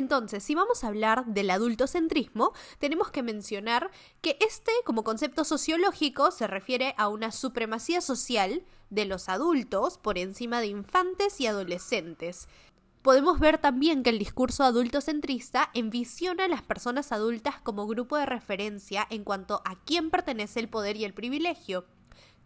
Entonces, 0.00 0.42
si 0.42 0.54
vamos 0.54 0.82
a 0.82 0.86
hablar 0.86 1.26
del 1.26 1.50
adultocentrismo, 1.50 2.54
tenemos 2.78 3.10
que 3.10 3.22
mencionar 3.22 3.90
que 4.22 4.38
este, 4.40 4.72
como 4.86 5.04
concepto 5.04 5.44
sociológico, 5.44 6.30
se 6.30 6.46
refiere 6.46 6.94
a 6.96 7.08
una 7.08 7.30
supremacía 7.32 8.00
social 8.00 8.64
de 8.88 9.04
los 9.04 9.28
adultos 9.28 9.98
por 9.98 10.16
encima 10.16 10.60
de 10.60 10.68
infantes 10.68 11.38
y 11.38 11.46
adolescentes. 11.46 12.48
Podemos 13.02 13.40
ver 13.40 13.58
también 13.58 14.02
que 14.02 14.08
el 14.08 14.18
discurso 14.18 14.64
adultocentrista 14.64 15.68
envisiona 15.74 16.46
a 16.46 16.48
las 16.48 16.62
personas 16.62 17.12
adultas 17.12 17.60
como 17.60 17.86
grupo 17.86 18.16
de 18.16 18.24
referencia 18.24 19.06
en 19.10 19.22
cuanto 19.22 19.60
a 19.66 19.84
quién 19.84 20.08
pertenece 20.08 20.60
el 20.60 20.70
poder 20.70 20.96
y 20.96 21.04
el 21.04 21.12
privilegio, 21.12 21.84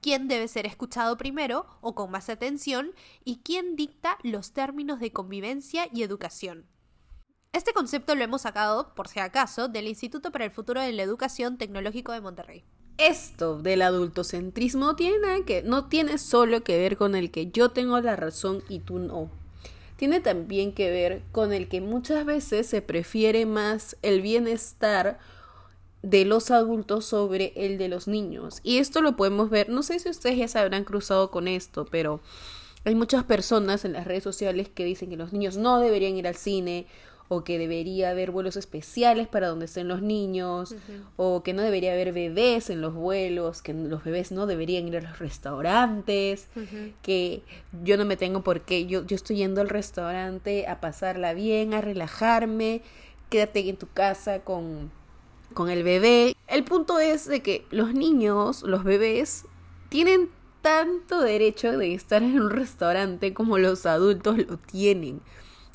quién 0.02 0.26
debe 0.26 0.49
ser 0.49 0.66
escuchado 0.66 1.16
primero 1.16 1.66
o 1.80 1.94
con 1.94 2.11
más 2.11 2.28
atención 2.30 2.90
y 3.25 3.42
quién 3.44 3.76
dicta 3.76 4.18
los 4.25 4.50
términos 4.50 4.99
de 4.99 5.12
convivencia 5.12 5.88
y 5.92 6.02
educación. 6.02 6.66
Este 7.54 7.73
concepto 7.73 8.16
lo 8.16 8.25
hemos 8.25 8.42
sacado, 8.42 8.92
por 8.96 9.06
si 9.06 9.20
acaso, 9.20 9.68
del 9.68 9.87
Instituto 9.87 10.32
para 10.32 10.44
el 10.44 10.50
Futuro 10.50 10.80
de 10.80 10.92
la 10.92 11.04
Educación 11.04 11.56
Tecnológico 11.56 12.11
de 12.11 12.20
Monterrey. 12.20 12.64
Esto 12.99 13.62
del 13.62 13.82
adultocentrismo 13.82 14.96
tiene 14.96 15.20
nada 15.20 15.38
que 15.46 15.62
no 15.62 15.87
tiene 15.87 16.18
solo 16.18 16.64
que 16.64 16.76
ver 16.76 16.96
con 16.96 17.14
el 17.14 17.30
que 17.30 17.52
yo 17.52 17.68
tengo 17.68 18.00
la 18.00 18.16
razón 18.16 18.64
y 18.68 18.80
tú 18.80 18.99
no 18.99 19.30
tiene 19.94 20.18
también 20.18 20.73
que 20.73 20.90
ver 20.90 21.23
con 21.30 21.52
el 21.52 21.68
que 21.68 21.80
muchas 21.80 22.26
veces 22.26 22.66
se 22.66 22.82
prefiere 22.82 23.46
más 23.46 23.96
el 24.02 24.20
bienestar 24.20 25.20
de 26.02 26.25
los 26.25 26.50
adultos 26.50 27.04
sobre 27.04 27.52
el 27.54 27.78
de 27.78 27.88
los 27.88 28.08
niños. 28.08 28.58
Y 28.64 28.78
esto 28.78 29.00
lo 29.00 29.14
podemos 29.14 29.49
ver, 29.49 29.68
no 29.68 29.84
sé 29.84 30.00
si 30.00 30.08
ustedes 30.08 30.38
ya 30.38 30.49
se 30.49 30.58
habrán 30.58 30.82
cruzado 30.82 31.30
con 31.30 31.46
esto, 31.46 31.84
pero 31.88 32.20
hay 32.84 32.96
muchas 32.96 33.23
personas 33.23 33.84
en 33.84 33.92
las 33.92 34.08
redes 34.08 34.25
sociales 34.25 34.68
que 34.68 34.84
dicen 34.84 35.08
que 35.08 35.16
los 35.16 35.32
niños 35.32 35.56
no 35.56 35.78
deberían 35.78 36.16
ir 36.16 36.26
al 36.26 36.34
cine 36.34 36.88
o 37.28 37.43
que 37.43 37.59
debería 37.59 38.11
haber 38.11 38.31
vuelos 38.31 38.57
especiales 38.57 39.28
para 39.28 39.49
donde 39.49 39.64
estén 39.64 39.88
los 39.88 40.02
niños, 40.02 40.75
o 41.16 41.43
que 41.43 41.54
no 41.54 41.62
debería 41.62 41.93
haber 41.93 42.12
bebés 42.12 42.71
en 42.71 42.81
los 42.81 42.95
vuelos, 42.95 43.62
que 43.62 43.73
los 43.73 44.04
bebés 44.04 44.31
no 44.31 44.47
deberían 44.47 44.87
ir 44.88 44.99
a 44.99 45.00
los 45.00 45.19
restaurantes, 45.19 46.49
que 47.02 47.43
yo 47.83 47.97
no 47.97 48.04
me 48.04 48.16
tengo 48.16 48.43
por 48.43 48.61
qué, 48.61 48.87
yo, 48.87 49.07
yo 49.07 49.16
estoy 49.16 49.37
yendo 49.37 49.61
al 49.61 49.69
restaurante 49.69 50.66
a 50.66 50.81
pasarla 50.81 51.33
bien, 51.35 51.73
a 51.75 51.81
relajarme, 51.81 52.83
quédate 53.31 53.69
en 53.69 53.76
tu 53.76 53.88
casa 53.88 54.40
con, 54.40 54.90
con 55.54 55.71
el 55.71 55.83
bebé. 55.83 56.37
El 56.47 56.64
punto 56.64 56.99
es 56.99 57.26
de 57.26 57.40
que 57.40 57.64
los 57.71 57.95
niños, 57.95 58.62
los 58.62 58.85
bebés, 58.85 59.47
tienen 59.88 60.28
tanto 60.61 61.21
derecho 61.21 61.76
de 61.76 61.95
estar 61.95 62.23
en 62.23 62.40
un 62.40 62.50
restaurante 62.50 63.35
como 63.35 63.59
los 63.59 63.87
adultos 63.87 64.38
lo 64.38 64.57
tienen. 64.57 65.21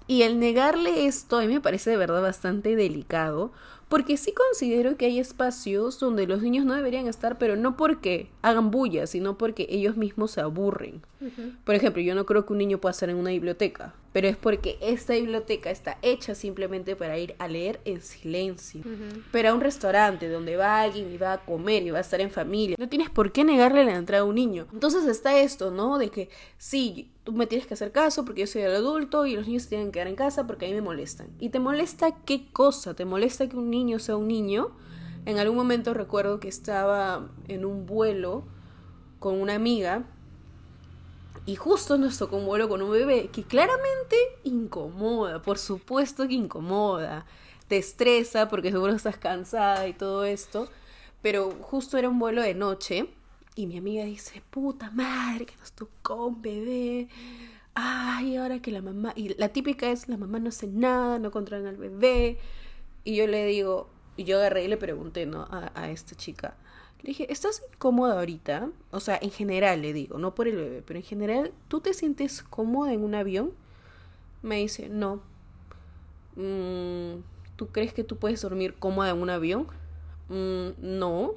Y 0.09 0.23
el 0.23 0.39
negarle 0.39 1.05
esto 1.05 1.37
a 1.37 1.41
mí 1.41 1.47
me 1.47 1.61
parece 1.61 1.91
de 1.91 1.97
verdad 1.97 2.23
bastante 2.23 2.75
delicado, 2.75 3.51
porque 3.89 4.17
sí 4.17 4.33
considero 4.33 4.97
que 4.97 5.05
hay 5.05 5.19
espacios 5.19 5.99
donde 5.99 6.25
los 6.25 6.41
niños 6.41 6.65
no 6.65 6.73
deberían 6.73 7.05
estar, 7.05 7.37
pero 7.37 7.55
no 7.55 7.77
porque 7.77 8.27
hagan 8.41 8.71
bulla, 8.71 9.05
sino 9.05 9.37
porque 9.37 9.67
ellos 9.69 9.97
mismos 9.97 10.31
se 10.31 10.41
aburren. 10.41 11.03
Por 11.63 11.75
ejemplo, 11.75 12.01
yo 12.01 12.15
no 12.15 12.25
creo 12.25 12.45
que 12.45 12.53
un 12.53 12.59
niño 12.59 12.79
pueda 12.79 12.91
estar 12.91 13.09
en 13.09 13.17
una 13.17 13.31
biblioteca, 13.31 13.93
pero 14.13 14.27
es 14.27 14.37
porque 14.37 14.77
esta 14.81 15.13
biblioteca 15.13 15.69
está 15.69 15.97
hecha 16.01 16.33
simplemente 16.33 16.95
para 16.95 17.17
ir 17.17 17.35
a 17.39 17.47
leer 17.47 17.81
en 17.85 18.01
silencio. 18.01 18.81
Pero 19.31 19.49
a 19.49 19.53
un 19.53 19.61
restaurante 19.61 20.29
donde 20.29 20.55
va 20.55 20.81
alguien 20.81 21.13
y 21.13 21.17
va 21.17 21.33
a 21.33 21.45
comer 21.45 21.83
y 21.83 21.91
va 21.91 21.97
a 21.97 22.01
estar 22.01 22.21
en 22.21 22.31
familia, 22.31 22.77
no 22.79 22.89
tienes 22.89 23.09
por 23.09 23.31
qué 23.31 23.43
negarle 23.43 23.83
la 23.83 23.95
entrada 23.95 24.23
a 24.23 24.25
un 24.25 24.35
niño. 24.35 24.67
Entonces 24.71 25.05
está 25.05 25.37
esto, 25.37 25.71
¿no? 25.71 25.97
De 25.97 26.09
que 26.09 26.29
sí, 26.57 27.11
tú 27.23 27.33
me 27.33 27.47
tienes 27.47 27.67
que 27.67 27.73
hacer 27.73 27.91
caso 27.91 28.23
porque 28.23 28.41
yo 28.41 28.47
soy 28.47 28.61
el 28.61 28.75
adulto 28.75 29.25
y 29.25 29.35
los 29.35 29.45
niños 29.45 29.67
tienen 29.67 29.87
que 29.87 29.93
quedar 29.93 30.07
en 30.07 30.15
casa 30.15 30.47
porque 30.47 30.65
a 30.65 30.69
mí 30.69 30.75
me 30.75 30.81
molestan. 30.81 31.27
¿Y 31.39 31.49
te 31.49 31.59
molesta 31.59 32.15
qué 32.25 32.49
cosa? 32.51 32.93
¿Te 32.93 33.05
molesta 33.05 33.49
que 33.49 33.57
un 33.57 33.69
niño 33.69 33.99
sea 33.99 34.15
un 34.15 34.27
niño? 34.27 34.71
En 35.25 35.37
algún 35.37 35.57
momento 35.57 35.93
recuerdo 35.93 36.39
que 36.39 36.47
estaba 36.47 37.29
en 37.47 37.65
un 37.65 37.85
vuelo 37.85 38.45
con 39.19 39.39
una 39.39 39.53
amiga 39.53 40.05
y 41.49 41.55
justo 41.55 41.97
nos 41.97 42.19
tocó 42.19 42.37
un 42.37 42.45
vuelo 42.45 42.69
con 42.69 42.83
un 42.83 42.91
bebé 42.91 43.29
que 43.33 43.41
claramente 43.43 44.15
incomoda, 44.43 45.41
por 45.41 45.57
supuesto 45.57 46.27
que 46.27 46.35
incomoda, 46.35 47.25
te 47.67 47.77
estresa 47.77 48.47
porque 48.47 48.69
seguro 48.69 48.93
estás 48.93 49.17
cansada 49.17 49.87
y 49.87 49.93
todo 49.93 50.25
esto, 50.25 50.69
pero 51.23 51.49
justo 51.61 51.97
era 51.97 52.07
un 52.07 52.19
vuelo 52.19 52.43
de 52.43 52.53
noche 52.53 53.09
y 53.55 53.65
mi 53.65 53.79
amiga 53.79 54.03
dice, 54.03 54.43
puta 54.51 54.91
madre, 54.91 55.47
que 55.47 55.55
nos 55.57 55.71
tocó 55.71 56.27
un 56.27 56.39
bebé. 56.39 57.07
Ay, 57.73 58.35
ahora 58.35 58.61
que 58.61 58.69
la 58.69 58.83
mamá... 58.83 59.13
Y 59.15 59.33
la 59.33 59.49
típica 59.49 59.89
es, 59.89 60.07
la 60.07 60.17
mamá 60.17 60.37
no 60.37 60.49
hace 60.49 60.67
nada, 60.67 61.17
no 61.17 61.31
controla 61.31 61.69
al 61.69 61.77
bebé. 61.77 62.37
Y 63.03 63.15
yo 63.15 63.25
le 63.25 63.43
digo, 63.47 63.89
y 64.17 64.23
yo 64.23 64.37
agarré 64.37 64.65
y 64.65 64.67
le 64.67 64.77
pregunté, 64.77 65.25
¿no? 65.25 65.47
A 65.49 65.89
esta 65.89 66.15
chica, 66.15 66.55
le 67.01 67.07
dije, 67.07 67.31
¿estás 67.31 67.63
incómoda 67.73 68.19
ahorita? 68.19 68.69
O 68.91 68.99
sea, 68.99 69.17
en 69.21 69.31
general 69.31 69.81
le 69.81 69.93
digo, 69.93 70.17
no 70.17 70.35
por 70.35 70.47
el 70.47 70.57
bebé, 70.57 70.83
pero 70.85 70.99
en 70.99 71.05
general, 71.05 71.53
¿tú 71.67 71.79
te 71.79 71.93
sientes 71.93 72.43
cómoda 72.43 72.93
en 72.93 73.03
un 73.03 73.15
avión? 73.15 73.51
Me 74.41 74.57
dice, 74.57 74.89
no. 74.89 75.21
Mm, 76.35 77.21
¿Tú 77.55 77.67
crees 77.67 77.93
que 77.93 78.03
tú 78.03 78.17
puedes 78.17 78.41
dormir 78.41 78.75
cómoda 78.75 79.11
en 79.11 79.21
un 79.21 79.29
avión? 79.29 79.67
Mm, 80.29 80.69
no. 80.77 81.33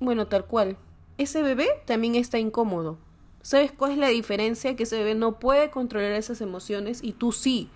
Bueno, 0.00 0.26
tal 0.26 0.46
cual. 0.46 0.76
Ese 1.18 1.42
bebé 1.42 1.66
también 1.86 2.14
está 2.14 2.38
incómodo. 2.38 2.98
¿Sabes 3.42 3.70
cuál 3.72 3.92
es 3.92 3.98
la 3.98 4.08
diferencia? 4.08 4.76
Que 4.76 4.82
ese 4.82 4.98
bebé 4.98 5.14
no 5.14 5.38
puede 5.38 5.70
controlar 5.70 6.12
esas 6.12 6.40
emociones 6.40 7.02
y 7.02 7.12
tú 7.12 7.32
sí. 7.32 7.70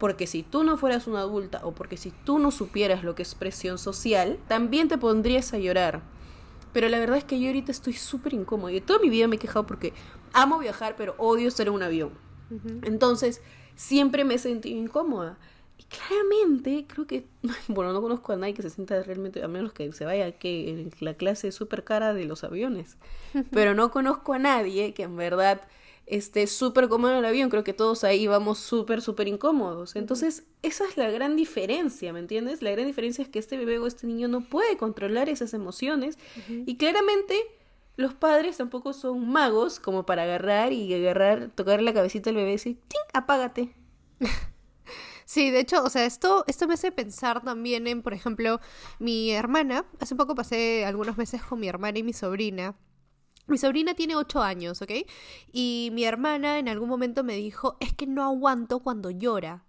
Porque 0.00 0.26
si 0.26 0.42
tú 0.42 0.64
no 0.64 0.78
fueras 0.78 1.06
una 1.06 1.20
adulta 1.20 1.60
o 1.62 1.72
porque 1.72 1.98
si 1.98 2.10
tú 2.10 2.38
no 2.38 2.50
supieras 2.50 3.04
lo 3.04 3.14
que 3.14 3.22
es 3.22 3.34
presión 3.34 3.76
social, 3.76 4.38
también 4.48 4.88
te 4.88 4.96
pondrías 4.96 5.52
a 5.52 5.58
llorar. 5.58 6.00
Pero 6.72 6.88
la 6.88 6.98
verdad 6.98 7.18
es 7.18 7.24
que 7.24 7.38
yo 7.38 7.48
ahorita 7.48 7.70
estoy 7.70 7.92
súper 7.92 8.32
incómoda. 8.32 8.72
Y 8.72 8.80
toda 8.80 8.98
mi 8.98 9.10
vida 9.10 9.28
me 9.28 9.36
he 9.36 9.38
quejado 9.38 9.66
porque 9.66 9.92
amo 10.32 10.58
viajar, 10.58 10.94
pero 10.96 11.14
odio 11.18 11.48
estar 11.48 11.66
en 11.66 11.74
un 11.74 11.82
avión. 11.82 12.12
Entonces, 12.82 13.42
siempre 13.76 14.24
me 14.24 14.34
he 14.34 14.38
sentido 14.38 14.80
incómoda. 14.80 15.38
Y 15.76 15.84
claramente, 15.84 16.86
creo 16.88 17.06
que, 17.06 17.26
bueno, 17.68 17.92
no 17.92 18.00
conozco 18.00 18.32
a 18.32 18.36
nadie 18.36 18.54
que 18.54 18.62
se 18.62 18.70
sienta 18.70 19.02
realmente, 19.02 19.42
a 19.42 19.48
menos 19.48 19.74
que 19.74 19.92
se 19.92 20.06
vaya 20.06 20.32
que 20.32 20.70
en 20.70 20.90
la 21.00 21.12
clase 21.12 21.52
súper 21.52 21.84
cara 21.84 22.14
de 22.14 22.24
los 22.24 22.42
aviones. 22.42 22.96
Pero 23.50 23.74
no 23.74 23.90
conozco 23.90 24.32
a 24.32 24.38
nadie 24.38 24.94
que 24.94 25.02
en 25.02 25.16
verdad 25.16 25.60
esté 26.10 26.46
súper 26.46 26.88
cómodo 26.88 27.12
en 27.12 27.18
el 27.18 27.24
avión. 27.24 27.48
Creo 27.50 27.64
que 27.64 27.72
todos 27.72 28.04
ahí 28.04 28.26
vamos 28.26 28.58
súper, 28.58 29.00
súper 29.00 29.28
incómodos. 29.28 29.96
Entonces, 29.96 30.44
esa 30.62 30.84
es 30.84 30.96
la 30.96 31.10
gran 31.10 31.36
diferencia, 31.36 32.12
¿me 32.12 32.20
entiendes? 32.20 32.62
La 32.62 32.70
gran 32.72 32.86
diferencia 32.86 33.22
es 33.22 33.28
que 33.28 33.38
este 33.38 33.56
bebé 33.56 33.78
o 33.78 33.86
este 33.86 34.06
niño 34.06 34.28
no 34.28 34.42
puede 34.42 34.76
controlar 34.76 35.28
esas 35.28 35.54
emociones. 35.54 36.18
Y 36.66 36.76
claramente 36.76 37.34
los 37.96 38.14
padres 38.14 38.56
tampoco 38.56 38.92
son 38.92 39.28
magos 39.28 39.78
como 39.78 40.04
para 40.04 40.24
agarrar 40.24 40.72
y 40.72 40.92
agarrar, 40.92 41.50
tocar 41.54 41.80
la 41.80 41.94
cabecita 41.94 42.30
del 42.30 42.36
bebé 42.36 42.50
y 42.50 42.52
decir, 42.52 42.76
¡ting! 42.88 43.00
apágate. 43.12 43.74
Sí, 45.30 45.52
de 45.52 45.60
hecho, 45.60 45.84
o 45.84 45.90
sea, 45.90 46.06
esto, 46.06 46.42
esto 46.48 46.66
me 46.66 46.74
hace 46.74 46.90
pensar 46.90 47.40
también 47.44 47.86
en, 47.86 48.02
por 48.02 48.14
ejemplo, 48.14 48.58
mi 48.98 49.30
hermana. 49.30 49.84
Hace 50.00 50.16
poco 50.16 50.34
pasé 50.34 50.84
algunos 50.84 51.16
meses 51.16 51.40
con 51.40 51.60
mi 51.60 51.68
hermana 51.68 52.00
y 52.00 52.02
mi 52.02 52.12
sobrina. 52.12 52.74
Mi 53.46 53.58
sobrina 53.58 53.94
tiene 53.94 54.16
8 54.16 54.42
años, 54.42 54.80
¿ok? 54.82 54.92
Y 55.52 55.90
mi 55.92 56.04
hermana 56.04 56.58
en 56.58 56.68
algún 56.68 56.88
momento 56.88 57.24
me 57.24 57.34
dijo, 57.34 57.76
es 57.80 57.92
que 57.92 58.06
no 58.06 58.24
aguanto 58.24 58.80
cuando 58.80 59.10
llora. 59.10 59.66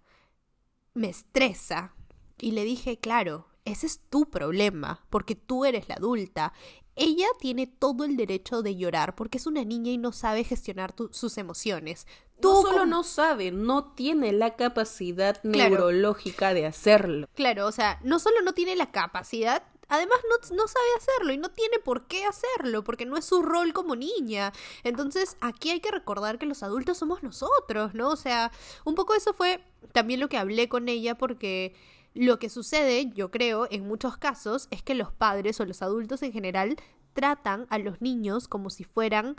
Me 0.94 1.08
estresa. 1.08 1.94
Y 2.38 2.52
le 2.52 2.64
dije, 2.64 2.98
claro, 2.98 3.48
ese 3.64 3.86
es 3.86 4.00
tu 4.08 4.28
problema, 4.30 5.04
porque 5.10 5.34
tú 5.34 5.64
eres 5.64 5.88
la 5.88 5.94
adulta. 5.96 6.52
Ella 6.94 7.26
tiene 7.40 7.66
todo 7.66 8.04
el 8.04 8.16
derecho 8.16 8.62
de 8.62 8.76
llorar 8.76 9.14
porque 9.14 9.38
es 9.38 9.46
una 9.46 9.64
niña 9.64 9.92
y 9.92 9.98
no 9.98 10.12
sabe 10.12 10.44
gestionar 10.44 10.94
sus 11.10 11.38
emociones. 11.38 12.06
Tú 12.40 12.50
no 12.50 12.62
solo 12.62 12.86
no 12.86 13.02
sabe, 13.04 13.50
no 13.52 13.92
tiene 13.92 14.32
la 14.32 14.56
capacidad 14.56 15.42
neurológica 15.44 16.52
de 16.52 16.66
hacerlo. 16.66 17.28
Claro, 17.34 17.66
o 17.66 17.72
sea, 17.72 18.00
no 18.02 18.18
solo 18.18 18.42
no 18.42 18.52
tiene 18.52 18.76
la 18.76 18.90
capacidad, 18.90 19.62
además 19.92 20.18
no, 20.28 20.56
no, 20.56 20.66
sabe 20.66 20.86
hacerlo 20.96 21.32
y 21.34 21.36
no 21.36 21.50
tiene 21.50 21.78
por 21.78 22.06
qué 22.06 22.24
hacerlo, 22.24 22.82
porque 22.82 23.04
no 23.04 23.18
es 23.18 23.26
su 23.26 23.42
rol 23.42 23.74
como 23.74 23.94
niña. 23.94 24.52
Entonces, 24.84 25.36
aquí 25.42 25.70
hay 25.70 25.80
que 25.80 25.90
recordar 25.90 26.38
que 26.38 26.46
los 26.46 26.62
adultos 26.62 26.96
somos 26.96 27.22
nosotros, 27.22 27.92
¿no? 27.92 28.08
O 28.08 28.16
sea, 28.16 28.50
un 28.86 28.94
poco 28.94 29.14
eso 29.14 29.34
fue 29.34 29.62
también 29.92 30.18
lo 30.18 30.30
que 30.30 30.38
hablé 30.38 30.70
con 30.70 30.88
ella, 30.88 31.16
porque 31.18 31.74
lo 32.14 32.38
que 32.38 32.48
sucede, 32.48 33.10
yo 33.12 33.30
creo, 33.30 33.68
en 33.70 33.86
muchos 33.86 34.16
casos, 34.16 34.66
es 34.70 34.82
que 34.82 34.94
los 34.94 35.12
padres 35.12 35.60
o 35.60 35.66
los 35.66 35.82
adultos 35.82 36.22
en 36.22 36.32
general 36.32 36.76
tratan 37.12 37.66
a 37.68 37.76
los 37.78 38.00
niños 38.00 38.48
como 38.48 38.70
si 38.70 38.84
fueran 38.84 39.36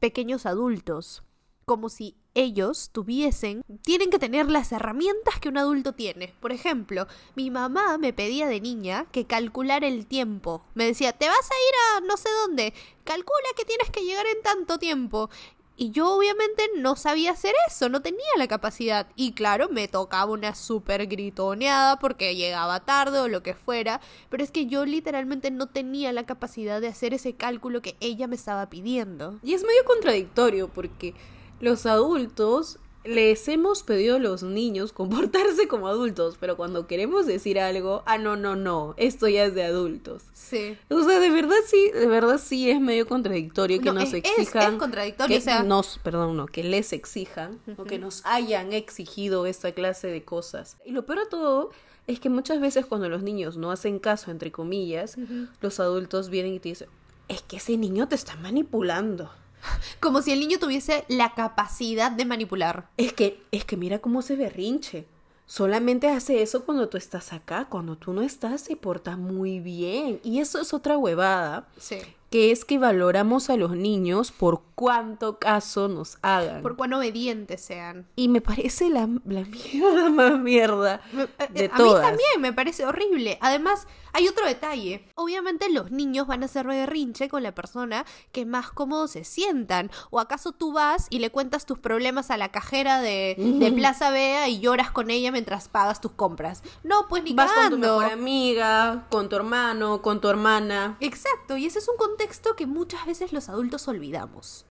pequeños 0.00 0.46
adultos 0.46 1.22
como 1.64 1.88
si 1.88 2.16
ellos 2.34 2.90
tuviesen, 2.92 3.62
tienen 3.82 4.10
que 4.10 4.18
tener 4.18 4.50
las 4.50 4.72
herramientas 4.72 5.38
que 5.40 5.48
un 5.48 5.58
adulto 5.58 5.92
tiene. 5.92 6.34
Por 6.40 6.52
ejemplo, 6.52 7.06
mi 7.34 7.50
mamá 7.50 7.96
me 7.98 8.12
pedía 8.12 8.46
de 8.46 8.60
niña 8.60 9.06
que 9.12 9.26
calcular 9.26 9.84
el 9.84 10.06
tiempo. 10.06 10.64
Me 10.74 10.84
decía, 10.84 11.12
te 11.12 11.28
vas 11.28 11.50
a 11.50 11.54
ir 11.54 12.02
a 12.04 12.06
no 12.06 12.16
sé 12.16 12.28
dónde, 12.42 12.74
calcula 13.04 13.48
que 13.56 13.64
tienes 13.64 13.90
que 13.90 14.04
llegar 14.04 14.26
en 14.26 14.42
tanto 14.42 14.78
tiempo. 14.78 15.30
Y 15.76 15.90
yo 15.90 16.14
obviamente 16.14 16.62
no 16.76 16.94
sabía 16.94 17.32
hacer 17.32 17.52
eso, 17.66 17.88
no 17.88 18.00
tenía 18.00 18.24
la 18.36 18.46
capacidad. 18.46 19.08
Y 19.16 19.32
claro, 19.32 19.68
me 19.68 19.88
tocaba 19.88 20.30
una 20.30 20.54
súper 20.54 21.08
gritoneada 21.08 21.98
porque 21.98 22.36
llegaba 22.36 22.84
tarde 22.84 23.18
o 23.18 23.28
lo 23.28 23.42
que 23.42 23.54
fuera. 23.54 24.00
Pero 24.30 24.44
es 24.44 24.52
que 24.52 24.66
yo 24.66 24.84
literalmente 24.84 25.50
no 25.50 25.66
tenía 25.66 26.12
la 26.12 26.26
capacidad 26.26 26.80
de 26.80 26.88
hacer 26.88 27.12
ese 27.12 27.34
cálculo 27.34 27.82
que 27.82 27.96
ella 27.98 28.28
me 28.28 28.36
estaba 28.36 28.70
pidiendo. 28.70 29.40
Y 29.42 29.54
es 29.54 29.64
medio 29.64 29.84
contradictorio 29.84 30.68
porque 30.68 31.14
los 31.60 31.86
adultos 31.86 32.78
les 33.04 33.48
hemos 33.48 33.82
pedido 33.82 34.16
a 34.16 34.18
los 34.18 34.42
niños 34.42 34.94
comportarse 34.94 35.68
como 35.68 35.88
adultos, 35.88 36.36
pero 36.40 36.56
cuando 36.56 36.86
queremos 36.86 37.26
decir 37.26 37.60
algo, 37.60 38.02
ah, 38.06 38.16
no, 38.16 38.34
no, 38.36 38.56
no, 38.56 38.94
esto 38.96 39.28
ya 39.28 39.44
es 39.44 39.54
de 39.54 39.62
adultos. 39.64 40.22
Sí. 40.32 40.78
O 40.88 41.02
sea, 41.04 41.18
de 41.20 41.28
verdad 41.30 41.56
sí, 41.66 41.90
de 41.92 42.06
verdad 42.06 42.40
sí 42.42 42.70
es 42.70 42.80
medio 42.80 43.06
contradictorio 43.06 43.78
que 43.80 43.86
No, 43.86 43.94
nos 43.94 44.04
es- 44.04 44.14
es- 44.14 44.38
exijan. 44.38 44.72
es 44.74 44.78
contradictorio, 44.78 45.36
que 45.36 45.38
o 45.38 45.44
sea- 45.44 45.62
nos, 45.62 45.98
perdón, 45.98 46.36
no, 46.38 46.46
que 46.46 46.64
les 46.64 46.94
exijan 46.94 47.60
o 47.76 47.84
que 47.84 47.98
nos 47.98 48.24
hayan 48.24 48.72
exigido 48.72 49.44
esta 49.44 49.72
clase 49.72 50.06
de 50.06 50.24
cosas. 50.24 50.78
Y 50.86 50.92
lo 50.92 51.04
peor 51.04 51.18
de 51.20 51.26
todo 51.26 51.70
es 52.06 52.20
que 52.20 52.30
muchas 52.30 52.58
veces 52.58 52.86
cuando 52.86 53.10
los 53.10 53.22
niños 53.22 53.58
no 53.58 53.70
hacen 53.70 53.98
caso, 53.98 54.30
entre 54.30 54.50
comillas, 54.50 55.16
los 55.60 55.78
adultos 55.78 56.30
vienen 56.30 56.54
y 56.54 56.58
te 56.58 56.70
dicen, 56.70 56.88
es 57.28 57.42
que 57.42 57.56
ese 57.58 57.76
niño 57.76 58.08
te 58.08 58.14
está 58.14 58.34
manipulando. 58.36 59.30
Como 60.00 60.22
si 60.22 60.32
el 60.32 60.40
niño 60.40 60.58
tuviese 60.58 61.04
la 61.08 61.34
capacidad 61.34 62.10
de 62.10 62.24
manipular. 62.24 62.88
Es 62.96 63.12
que, 63.12 63.42
es 63.50 63.64
que 63.64 63.76
mira 63.76 63.98
cómo 63.98 64.22
se 64.22 64.36
berrinche. 64.36 65.06
Solamente 65.46 66.08
hace 66.08 66.42
eso 66.42 66.64
cuando 66.64 66.88
tú 66.88 66.96
estás 66.96 67.32
acá. 67.32 67.66
Cuando 67.68 67.96
tú 67.96 68.12
no 68.12 68.22
estás, 68.22 68.62
se 68.62 68.76
porta 68.76 69.16
muy 69.16 69.60
bien. 69.60 70.20
Y 70.22 70.40
eso 70.40 70.60
es 70.60 70.72
otra 70.72 70.96
huevada. 70.96 71.68
Sí. 71.78 71.98
Que 72.30 72.50
es 72.50 72.64
que 72.64 72.78
valoramos 72.78 73.50
a 73.50 73.56
los 73.56 73.76
niños 73.76 74.32
por 74.32 74.62
cuánto 74.74 75.38
caso 75.38 75.88
nos 75.88 76.18
hagan. 76.22 76.62
Por 76.62 76.76
cuán 76.76 76.92
obedientes 76.92 77.60
sean. 77.60 78.06
Y 78.16 78.28
me 78.28 78.40
parece 78.40 78.88
la, 78.90 79.08
la 79.24 79.42
mierda 79.44 80.08
más 80.10 80.38
mierda 80.38 81.00
eh, 81.12 81.28
de 81.50 81.64
a 81.66 81.76
todas. 81.76 82.02
mí 82.02 82.08
también 82.08 82.40
me 82.40 82.52
parece 82.52 82.84
horrible. 82.84 83.38
Además, 83.40 83.86
hay 84.12 84.28
otro 84.28 84.46
detalle. 84.46 85.08
Obviamente 85.16 85.70
los 85.70 85.90
niños 85.90 86.26
van 86.26 86.42
a 86.42 86.46
hacer 86.46 86.66
berrinche 86.66 87.28
con 87.28 87.42
la 87.42 87.54
persona 87.54 88.04
que 88.32 88.46
más 88.46 88.70
cómodo 88.70 89.08
se 89.08 89.24
sientan. 89.24 89.90
¿O 90.10 90.20
acaso 90.20 90.52
tú 90.52 90.72
vas 90.72 91.06
y 91.10 91.18
le 91.18 91.30
cuentas 91.30 91.66
tus 91.66 91.78
problemas 91.78 92.30
a 92.30 92.36
la 92.36 92.50
cajera 92.50 93.00
de, 93.00 93.34
de 93.38 93.72
Plaza 93.76 94.10
Vea 94.10 94.48
y 94.48 94.60
lloras 94.60 94.90
con 94.90 95.10
ella 95.10 95.32
mientras 95.32 95.68
pagas 95.68 96.00
tus 96.00 96.12
compras? 96.12 96.62
No, 96.82 97.08
pues 97.08 97.22
ni 97.22 97.34
Vas 97.34 97.50
con 97.52 97.70
tu 97.70 97.78
mejor 97.78 98.04
amiga, 98.04 99.06
con 99.10 99.28
tu 99.28 99.36
hermano, 99.36 100.02
con 100.02 100.20
tu 100.20 100.28
hermana. 100.28 100.96
Exacto, 101.00 101.56
y 101.56 101.66
ese 101.66 101.78
es 101.78 101.88
un 101.88 101.96
contexto 101.96 102.54
que 102.56 102.66
muchas 102.66 103.06
veces 103.06 103.32
los 103.32 103.48
adultos 103.48 103.88
olvidamos. 103.88 104.66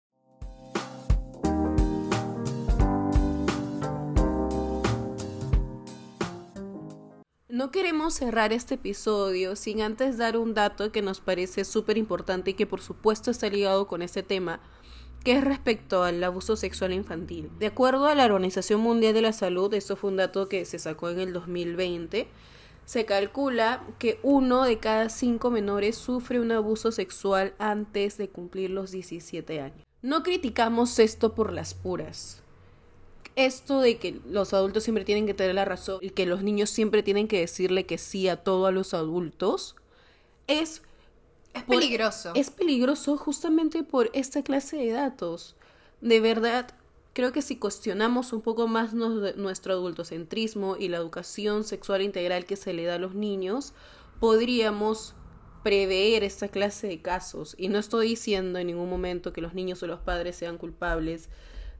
No 7.52 7.70
queremos 7.70 8.14
cerrar 8.14 8.54
este 8.54 8.76
episodio 8.76 9.58
sin 9.58 9.82
antes 9.82 10.18
dar 10.18 10.38
un 10.38 10.54
dato 10.54 10.94
que 10.94 11.02
nos 11.02 11.20
parece 11.20 11.66
súper 11.66 11.98
importante 11.98 12.52
y 12.52 12.54
que 12.54 12.66
por 12.66 12.80
supuesto 12.80 13.30
está 13.30 13.50
ligado 13.50 13.88
con 13.88 14.02
este 14.02 14.24
tema, 14.24 14.62
que 15.26 15.34
es 15.34 15.44
respecto 15.44 16.04
al 16.04 16.24
abuso 16.24 16.56
sexual 16.56 16.94
infantil. 16.94 17.50
De 17.60 17.66
acuerdo 17.66 18.06
a 18.06 18.16
la 18.16 18.24
Organización 18.24 18.80
Mundial 18.80 19.14
de 19.14 19.22
la 19.22 19.34
Salud, 19.34 19.74
esto 19.74 19.98
fue 19.98 20.12
un 20.12 20.16
dato 20.16 20.48
que 20.48 20.64
se 20.64 20.80
sacó 20.80 21.10
en 21.10 21.20
el 21.20 21.34
2020, 21.34 22.30
se 22.86 23.06
calcula 23.06 23.84
que 24.00 24.22
uno 24.24 24.64
de 24.64 24.80
cada 24.80 25.10
cinco 25.10 25.52
menores 25.52 25.98
sufre 25.98 26.40
un 26.40 26.54
abuso 26.54 26.94
sexual 26.94 27.54
antes 27.60 28.18
de 28.18 28.30
cumplir 28.30 28.70
los 28.70 28.92
17 28.92 29.60
años. 29.60 29.86
No 30.02 30.24
criticamos 30.24 31.00
esto 31.00 31.36
por 31.36 31.52
las 31.52 31.74
puras 31.74 32.41
esto 33.36 33.80
de 33.80 33.98
que 33.98 34.20
los 34.30 34.54
adultos 34.54 34.84
siempre 34.84 35.06
tienen 35.06 35.26
que 35.26 35.34
tener 35.34 35.56
la 35.56 35.66
razón 35.66 36.00
y 36.02 36.10
que 36.12 36.26
los 36.26 36.44
niños 36.44 36.70
siempre 36.70 37.04
tienen 37.04 37.28
que 37.28 37.40
decirle 37.40 37.86
que 37.86 37.98
sí 37.98 38.28
a 38.28 38.38
todo 38.44 38.66
a 38.66 38.72
los 38.72 38.94
adultos 38.94 39.76
es 40.48 40.82
Es 41.54 41.64
por- 41.64 41.78
peligroso. 41.80 42.32
es 42.36 42.50
peligroso 42.50 43.18
justamente 43.18 43.84
por 43.84 44.10
esta 44.14 44.42
clase 44.44 44.78
de 44.78 44.92
datos. 44.92 45.56
De 46.02 46.20
verdad, 46.20 46.74
creo 47.14 47.32
que 47.32 47.42
si 47.42 47.56
cuestionamos 47.58 48.34
un 48.34 48.42
poco 48.42 48.68
más 48.68 48.94
nos- 48.94 49.36
nuestro 49.38 49.74
adultocentrismo 49.74 50.78
y 50.78 50.88
la 50.90 50.98
educación 50.98 51.64
sexual 51.64 52.02
integral 52.02 52.46
que 52.46 52.56
se 52.56 52.74
le 52.74 52.86
da 52.86 52.96
a 52.96 53.00
los 53.00 53.16
niños, 53.16 53.74
podríamos 54.20 55.14
prever 55.64 56.24
esta 56.24 56.48
clase 56.48 56.88
de 56.88 57.02
casos. 57.02 57.54
Y 57.58 57.68
no 57.68 57.78
estoy 57.80 58.08
diciendo 58.10 58.58
en 58.60 58.68
ningún 58.68 58.90
momento 58.90 59.32
que 59.34 59.42
los 59.42 59.54
niños 59.54 59.84
o 59.84 59.88
los 59.88 60.00
padres 60.00 60.36
sean 60.36 60.58
culpables 60.58 61.30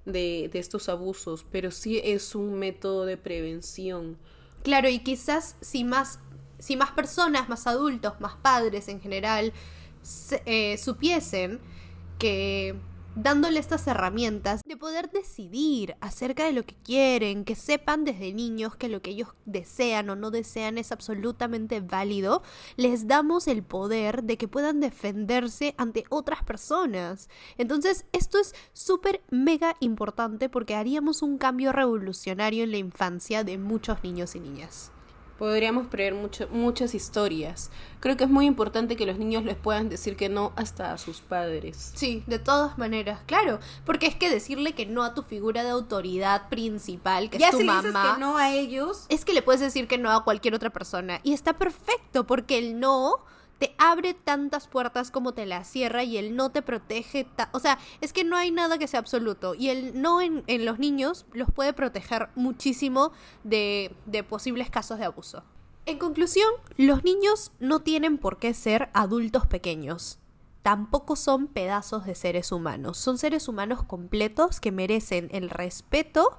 de, 0.06 0.50
estos 0.54 0.90
abusos, 0.90 1.46
pero 1.52 1.72
sí 1.72 2.00
es 2.04 2.36
un 2.36 2.56
método 2.60 3.06
de 3.06 3.18
prevención. 3.18 4.18
Claro, 4.64 4.90
y 4.90 5.00
quizás 5.00 5.56
si 5.62 5.84
más, 5.84 6.20
si 6.60 6.76
más 6.76 6.92
personas, 6.92 7.50
más 7.50 7.68
adultos, 7.68 8.14
más 8.20 8.36
padres 8.36 8.88
en 8.88 9.02
general, 9.02 9.54
se- 10.02 10.42
eh, 10.46 10.78
supiesen 10.78 11.60
que 12.20 12.76
dándole 13.16 13.60
estas 13.60 13.88
herramientas 13.88 14.62
de 14.66 14.78
poder 14.78 15.12
decidir 15.12 15.96
acerca 16.02 16.46
de 16.46 16.54
lo 16.54 16.64
que 16.64 16.76
quieren, 16.76 17.44
que 17.44 17.56
sepan 17.56 18.04
desde 18.04 18.34
niños 18.34 18.76
que 18.76 18.90
lo 18.90 19.02
que 19.02 19.12
ellos 19.12 19.30
desean 19.46 20.10
o 20.10 20.16
no 20.16 20.32
desean 20.32 20.78
es 20.78 20.92
absolutamente 20.92 21.82
válido, 21.82 22.42
les 22.78 23.08
damos 23.08 23.48
el 23.48 23.64
poder 23.64 24.24
de 24.24 24.38
que 24.38 24.48
puedan 24.48 24.80
defenderse 24.80 25.76
ante 25.78 26.06
otras 26.10 26.44
personas. 26.44 27.30
Entonces, 27.58 28.06
esto 28.14 28.40
es 28.40 28.56
súper 28.74 29.22
mega 29.30 29.76
importante 29.80 30.50
porque 30.50 30.76
haríamos 30.76 31.22
un 31.22 31.38
cambio 31.38 31.72
revolucionario 31.72 32.64
en 32.64 32.72
la 32.72 32.78
infancia 32.78 33.44
de 33.44 33.58
muchos 33.58 34.04
niños 34.04 34.36
y 34.36 34.40
niñas. 34.40 34.92
Podríamos 35.42 35.88
prever 35.88 36.14
mucho- 36.14 36.48
muchas 36.52 36.94
historias. 36.94 37.72
Creo 38.00 38.16
que 38.16 38.26
es 38.26 38.30
muy 38.30 38.46
importante 38.46 38.96
que 38.96 39.08
los 39.08 39.18
niños 39.18 39.44
les 39.44 39.56
puedan 39.56 39.90
decir 39.90 40.16
que 40.16 40.30
no 40.30 40.54
hasta 40.56 40.94
a 40.94 41.00
sus 41.00 41.20
padres. 41.22 41.94
Sí, 41.96 42.24
de 42.28 42.38
todas 42.38 42.78
maneras, 42.78 43.22
claro, 43.26 43.58
porque 43.84 44.06
es 44.06 44.14
que 44.14 44.30
decirle 44.30 44.74
que 44.74 44.86
no 44.86 45.04
a 45.04 45.16
tu 45.16 45.24
figura 45.24 45.64
de 45.64 45.72
autoridad 45.72 46.48
principal, 46.50 47.32
que 47.32 47.38
es 47.38 47.50
tu 47.50 47.58
si 47.58 47.64
le 47.64 47.74
dices 47.74 47.92
mamá, 47.92 48.14
que 48.14 48.20
no 48.20 48.38
a 48.38 48.52
ellos, 48.54 49.08
es 49.10 49.26
que 49.26 49.34
le 49.34 49.42
puedes 49.42 49.62
decir 49.62 49.88
que 49.88 49.98
no 49.98 50.12
a 50.12 50.24
cualquier 50.24 50.54
otra 50.54 50.70
persona. 50.70 51.20
Y 51.24 51.34
está 51.34 51.54
perfecto, 51.54 52.28
porque 52.28 52.60
el 52.60 52.80
no 52.80 53.16
te 53.62 53.76
abre 53.78 54.16
tantas 54.16 54.68
puertas 54.68 55.12
como 55.12 55.36
te 55.36 55.46
las 55.46 55.68
cierra 55.68 56.04
y 56.04 56.18
el 56.18 56.36
no 56.36 56.50
te 56.50 56.64
protege. 56.64 57.28
o 57.52 57.60
sea, 57.60 57.78
es 58.02 58.12
que 58.12 58.24
no 58.24 58.36
hay 58.36 58.50
nada 58.50 58.80
que 58.80 58.88
sea 58.88 59.00
absoluto. 59.00 59.54
Y 59.54 59.70
el 59.70 60.02
no 60.02 60.20
en, 60.20 60.44
en 60.48 60.66
los 60.66 60.80
niños 60.80 61.28
los 61.32 61.52
puede 61.52 61.72
proteger 61.72 62.30
muchísimo 62.34 63.12
de, 63.44 63.96
de 64.08 64.24
posibles 64.24 64.72
casos 64.72 64.98
de 64.98 65.06
abuso. 65.06 65.44
En 65.86 66.00
conclusión, 66.00 66.50
los 66.76 67.04
niños 67.04 67.52
no 67.60 67.82
tienen 67.82 68.18
por 68.18 68.40
qué 68.40 68.56
ser 68.56 68.90
adultos 68.96 69.46
pequeños. 69.46 70.18
Tampoco 70.64 71.16
son 71.16 71.46
pedazos 71.46 72.08
de 72.08 72.16
seres 72.16 72.52
humanos. 72.52 72.98
Son 72.98 73.20
seres 73.20 73.48
humanos 73.48 73.84
completos 73.84 74.60
que 74.60 74.72
merecen 74.72 75.30
el 75.32 75.52
respeto 75.52 76.36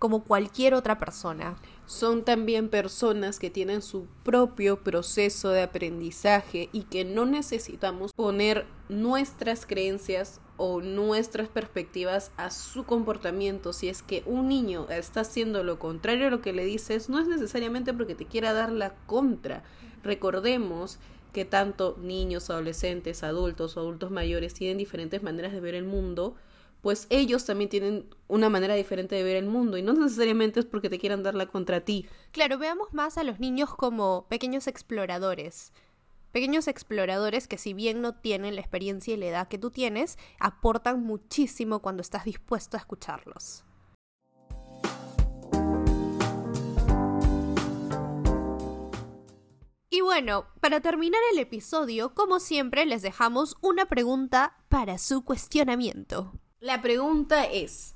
como 0.00 0.24
cualquier 0.24 0.74
otra 0.74 0.98
persona. 0.98 1.54
Son 1.88 2.22
también 2.22 2.68
personas 2.68 3.38
que 3.38 3.48
tienen 3.48 3.80
su 3.80 4.06
propio 4.22 4.84
proceso 4.84 5.48
de 5.48 5.62
aprendizaje 5.62 6.68
y 6.70 6.82
que 6.82 7.06
no 7.06 7.24
necesitamos 7.24 8.12
poner 8.12 8.66
nuestras 8.90 9.64
creencias 9.64 10.42
o 10.58 10.82
nuestras 10.82 11.48
perspectivas 11.48 12.30
a 12.36 12.50
su 12.50 12.84
comportamiento. 12.84 13.72
Si 13.72 13.88
es 13.88 14.02
que 14.02 14.22
un 14.26 14.48
niño 14.48 14.86
está 14.90 15.22
haciendo 15.22 15.64
lo 15.64 15.78
contrario 15.78 16.26
a 16.26 16.30
lo 16.30 16.42
que 16.42 16.52
le 16.52 16.66
dices, 16.66 17.08
no 17.08 17.20
es 17.20 17.26
necesariamente 17.26 17.94
porque 17.94 18.14
te 18.14 18.26
quiera 18.26 18.52
dar 18.52 18.70
la 18.70 18.94
contra. 19.06 19.62
Recordemos 20.02 20.98
que 21.32 21.46
tanto 21.46 21.96
niños, 22.02 22.50
adolescentes, 22.50 23.22
adultos 23.22 23.78
o 23.78 23.80
adultos 23.80 24.10
mayores 24.10 24.52
tienen 24.52 24.76
diferentes 24.76 25.22
maneras 25.22 25.52
de 25.52 25.60
ver 25.60 25.74
el 25.74 25.84
mundo, 25.84 26.36
pues 26.88 27.06
ellos 27.10 27.44
también 27.44 27.68
tienen 27.68 28.08
una 28.28 28.48
manera 28.48 28.72
diferente 28.72 29.14
de 29.14 29.22
ver 29.22 29.36
el 29.36 29.44
mundo 29.44 29.76
y 29.76 29.82
no 29.82 29.92
necesariamente 29.92 30.60
es 30.60 30.64
porque 30.64 30.88
te 30.88 30.98
quieran 30.98 31.22
dar 31.22 31.34
la 31.34 31.44
contra 31.44 31.82
ti. 31.82 32.06
Claro, 32.32 32.56
veamos 32.56 32.94
más 32.94 33.18
a 33.18 33.24
los 33.24 33.40
niños 33.40 33.74
como 33.74 34.26
pequeños 34.30 34.66
exploradores. 34.66 35.74
Pequeños 36.32 36.66
exploradores 36.66 37.46
que 37.46 37.58
si 37.58 37.74
bien 37.74 38.00
no 38.00 38.14
tienen 38.14 38.54
la 38.54 38.62
experiencia 38.62 39.12
y 39.12 39.18
la 39.18 39.26
edad 39.26 39.48
que 39.48 39.58
tú 39.58 39.70
tienes, 39.70 40.16
aportan 40.40 41.02
muchísimo 41.02 41.80
cuando 41.80 42.00
estás 42.00 42.24
dispuesto 42.24 42.78
a 42.78 42.80
escucharlos. 42.80 43.66
Y 49.90 50.00
bueno, 50.00 50.46
para 50.62 50.80
terminar 50.80 51.20
el 51.34 51.38
episodio, 51.38 52.14
como 52.14 52.40
siempre, 52.40 52.86
les 52.86 53.02
dejamos 53.02 53.58
una 53.60 53.84
pregunta 53.90 54.56
para 54.70 54.96
su 54.96 55.22
cuestionamiento. 55.22 56.32
La 56.60 56.82
pregunta 56.82 57.44
es, 57.44 57.94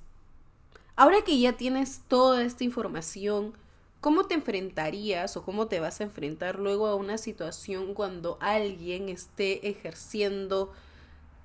ahora 0.94 1.22
que 1.22 1.36
ya 1.40 1.54
tienes 1.54 2.02
toda 2.06 2.44
esta 2.44 2.62
información, 2.62 3.54
¿cómo 4.00 4.26
te 4.26 4.34
enfrentarías 4.34 5.36
o 5.36 5.42
cómo 5.42 5.66
te 5.66 5.80
vas 5.80 6.00
a 6.00 6.04
enfrentar 6.04 6.60
luego 6.60 6.86
a 6.86 6.94
una 6.94 7.18
situación 7.18 7.92
cuando 7.92 8.38
alguien 8.40 9.08
esté 9.08 9.68
ejerciendo 9.68 10.70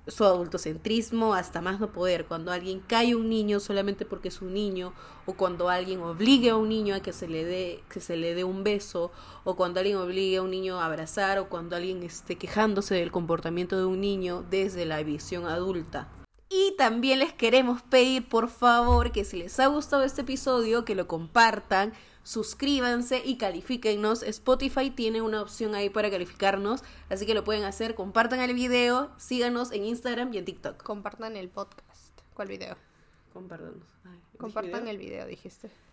su 0.06 0.24
adultocentrismo 0.24 1.34
hasta 1.34 1.60
más 1.60 1.80
no 1.80 1.90
poder, 1.90 2.26
cuando 2.26 2.52
alguien 2.52 2.78
cae 2.78 3.10
a 3.10 3.16
un 3.16 3.28
niño 3.28 3.58
solamente 3.58 4.04
porque 4.04 4.28
es 4.28 4.40
un 4.40 4.54
niño, 4.54 4.92
o 5.26 5.32
cuando 5.32 5.68
alguien 5.70 6.00
obligue 6.02 6.50
a 6.50 6.56
un 6.56 6.68
niño 6.68 6.94
a 6.94 7.00
que 7.00 7.12
se 7.12 7.26
le 7.26 7.44
dé, 7.44 7.82
que 7.90 7.98
se 7.98 8.16
le 8.16 8.36
dé 8.36 8.44
un 8.44 8.62
beso, 8.62 9.10
o 9.42 9.56
cuando 9.56 9.80
alguien 9.80 9.96
obligue 9.96 10.36
a 10.36 10.42
un 10.42 10.52
niño 10.52 10.80
a 10.80 10.86
abrazar, 10.86 11.40
o 11.40 11.48
cuando 11.48 11.74
alguien 11.74 12.00
esté 12.04 12.36
quejándose 12.36 12.94
del 12.94 13.10
comportamiento 13.10 13.76
de 13.76 13.86
un 13.86 14.00
niño 14.00 14.44
desde 14.48 14.86
la 14.86 15.02
visión 15.02 15.46
adulta. 15.46 16.06
Y 16.50 16.74
también 16.78 17.18
les 17.18 17.32
queremos 17.32 17.82
pedir, 17.82 18.26
por 18.28 18.48
favor, 18.48 19.12
que 19.12 19.24
si 19.24 19.36
les 19.36 19.60
ha 19.60 19.66
gustado 19.66 20.02
este 20.02 20.22
episodio, 20.22 20.84
que 20.84 20.94
lo 20.94 21.06
compartan, 21.06 21.92
suscríbanse 22.22 23.22
y 23.24 23.36
califíquennos. 23.36 24.22
Spotify 24.22 24.90
tiene 24.90 25.20
una 25.20 25.42
opción 25.42 25.74
ahí 25.74 25.90
para 25.90 26.10
calificarnos, 26.10 26.82
así 27.10 27.26
que 27.26 27.34
lo 27.34 27.44
pueden 27.44 27.64
hacer. 27.64 27.94
Compartan 27.94 28.40
el 28.40 28.54
video, 28.54 29.10
síganos 29.18 29.72
en 29.72 29.84
Instagram 29.84 30.32
y 30.32 30.38
en 30.38 30.46
TikTok. 30.46 30.82
Compartan 30.82 31.36
el 31.36 31.50
podcast. 31.50 32.18
¿Cuál 32.32 32.48
video? 32.48 32.76
Ay, 34.04 34.18
Compartan 34.38 34.84
¿dije 34.84 34.90
el 34.90 34.98
video, 34.98 35.26
dijiste. 35.26 35.87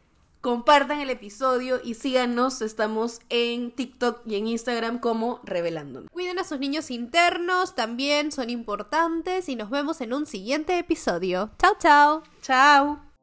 Compartan 0.46 1.02
el 1.02 1.10
episodio 1.10 1.82
y 1.84 1.96
síganos. 1.96 2.62
Estamos 2.62 3.20
en 3.30 3.72
TikTok 3.72 4.22
y 4.28 4.36
en 4.36 4.46
Instagram 4.46 5.00
como 5.00 5.40
Revelándonos. 5.44 6.08
Cuiden 6.12 6.38
a 6.38 6.44
sus 6.44 6.60
niños 6.60 6.92
internos, 6.92 7.74
también 7.74 8.32
son 8.32 8.52
importantes 8.52 9.50
y 9.50 9.56
nos 9.56 9.72
vemos 9.72 10.02
en 10.02 10.14
un 10.14 10.28
siguiente 10.28 10.78
episodio. 10.78 11.50
Chao, 11.58 11.74
chao. 11.80 12.22
Chao. 12.44 13.15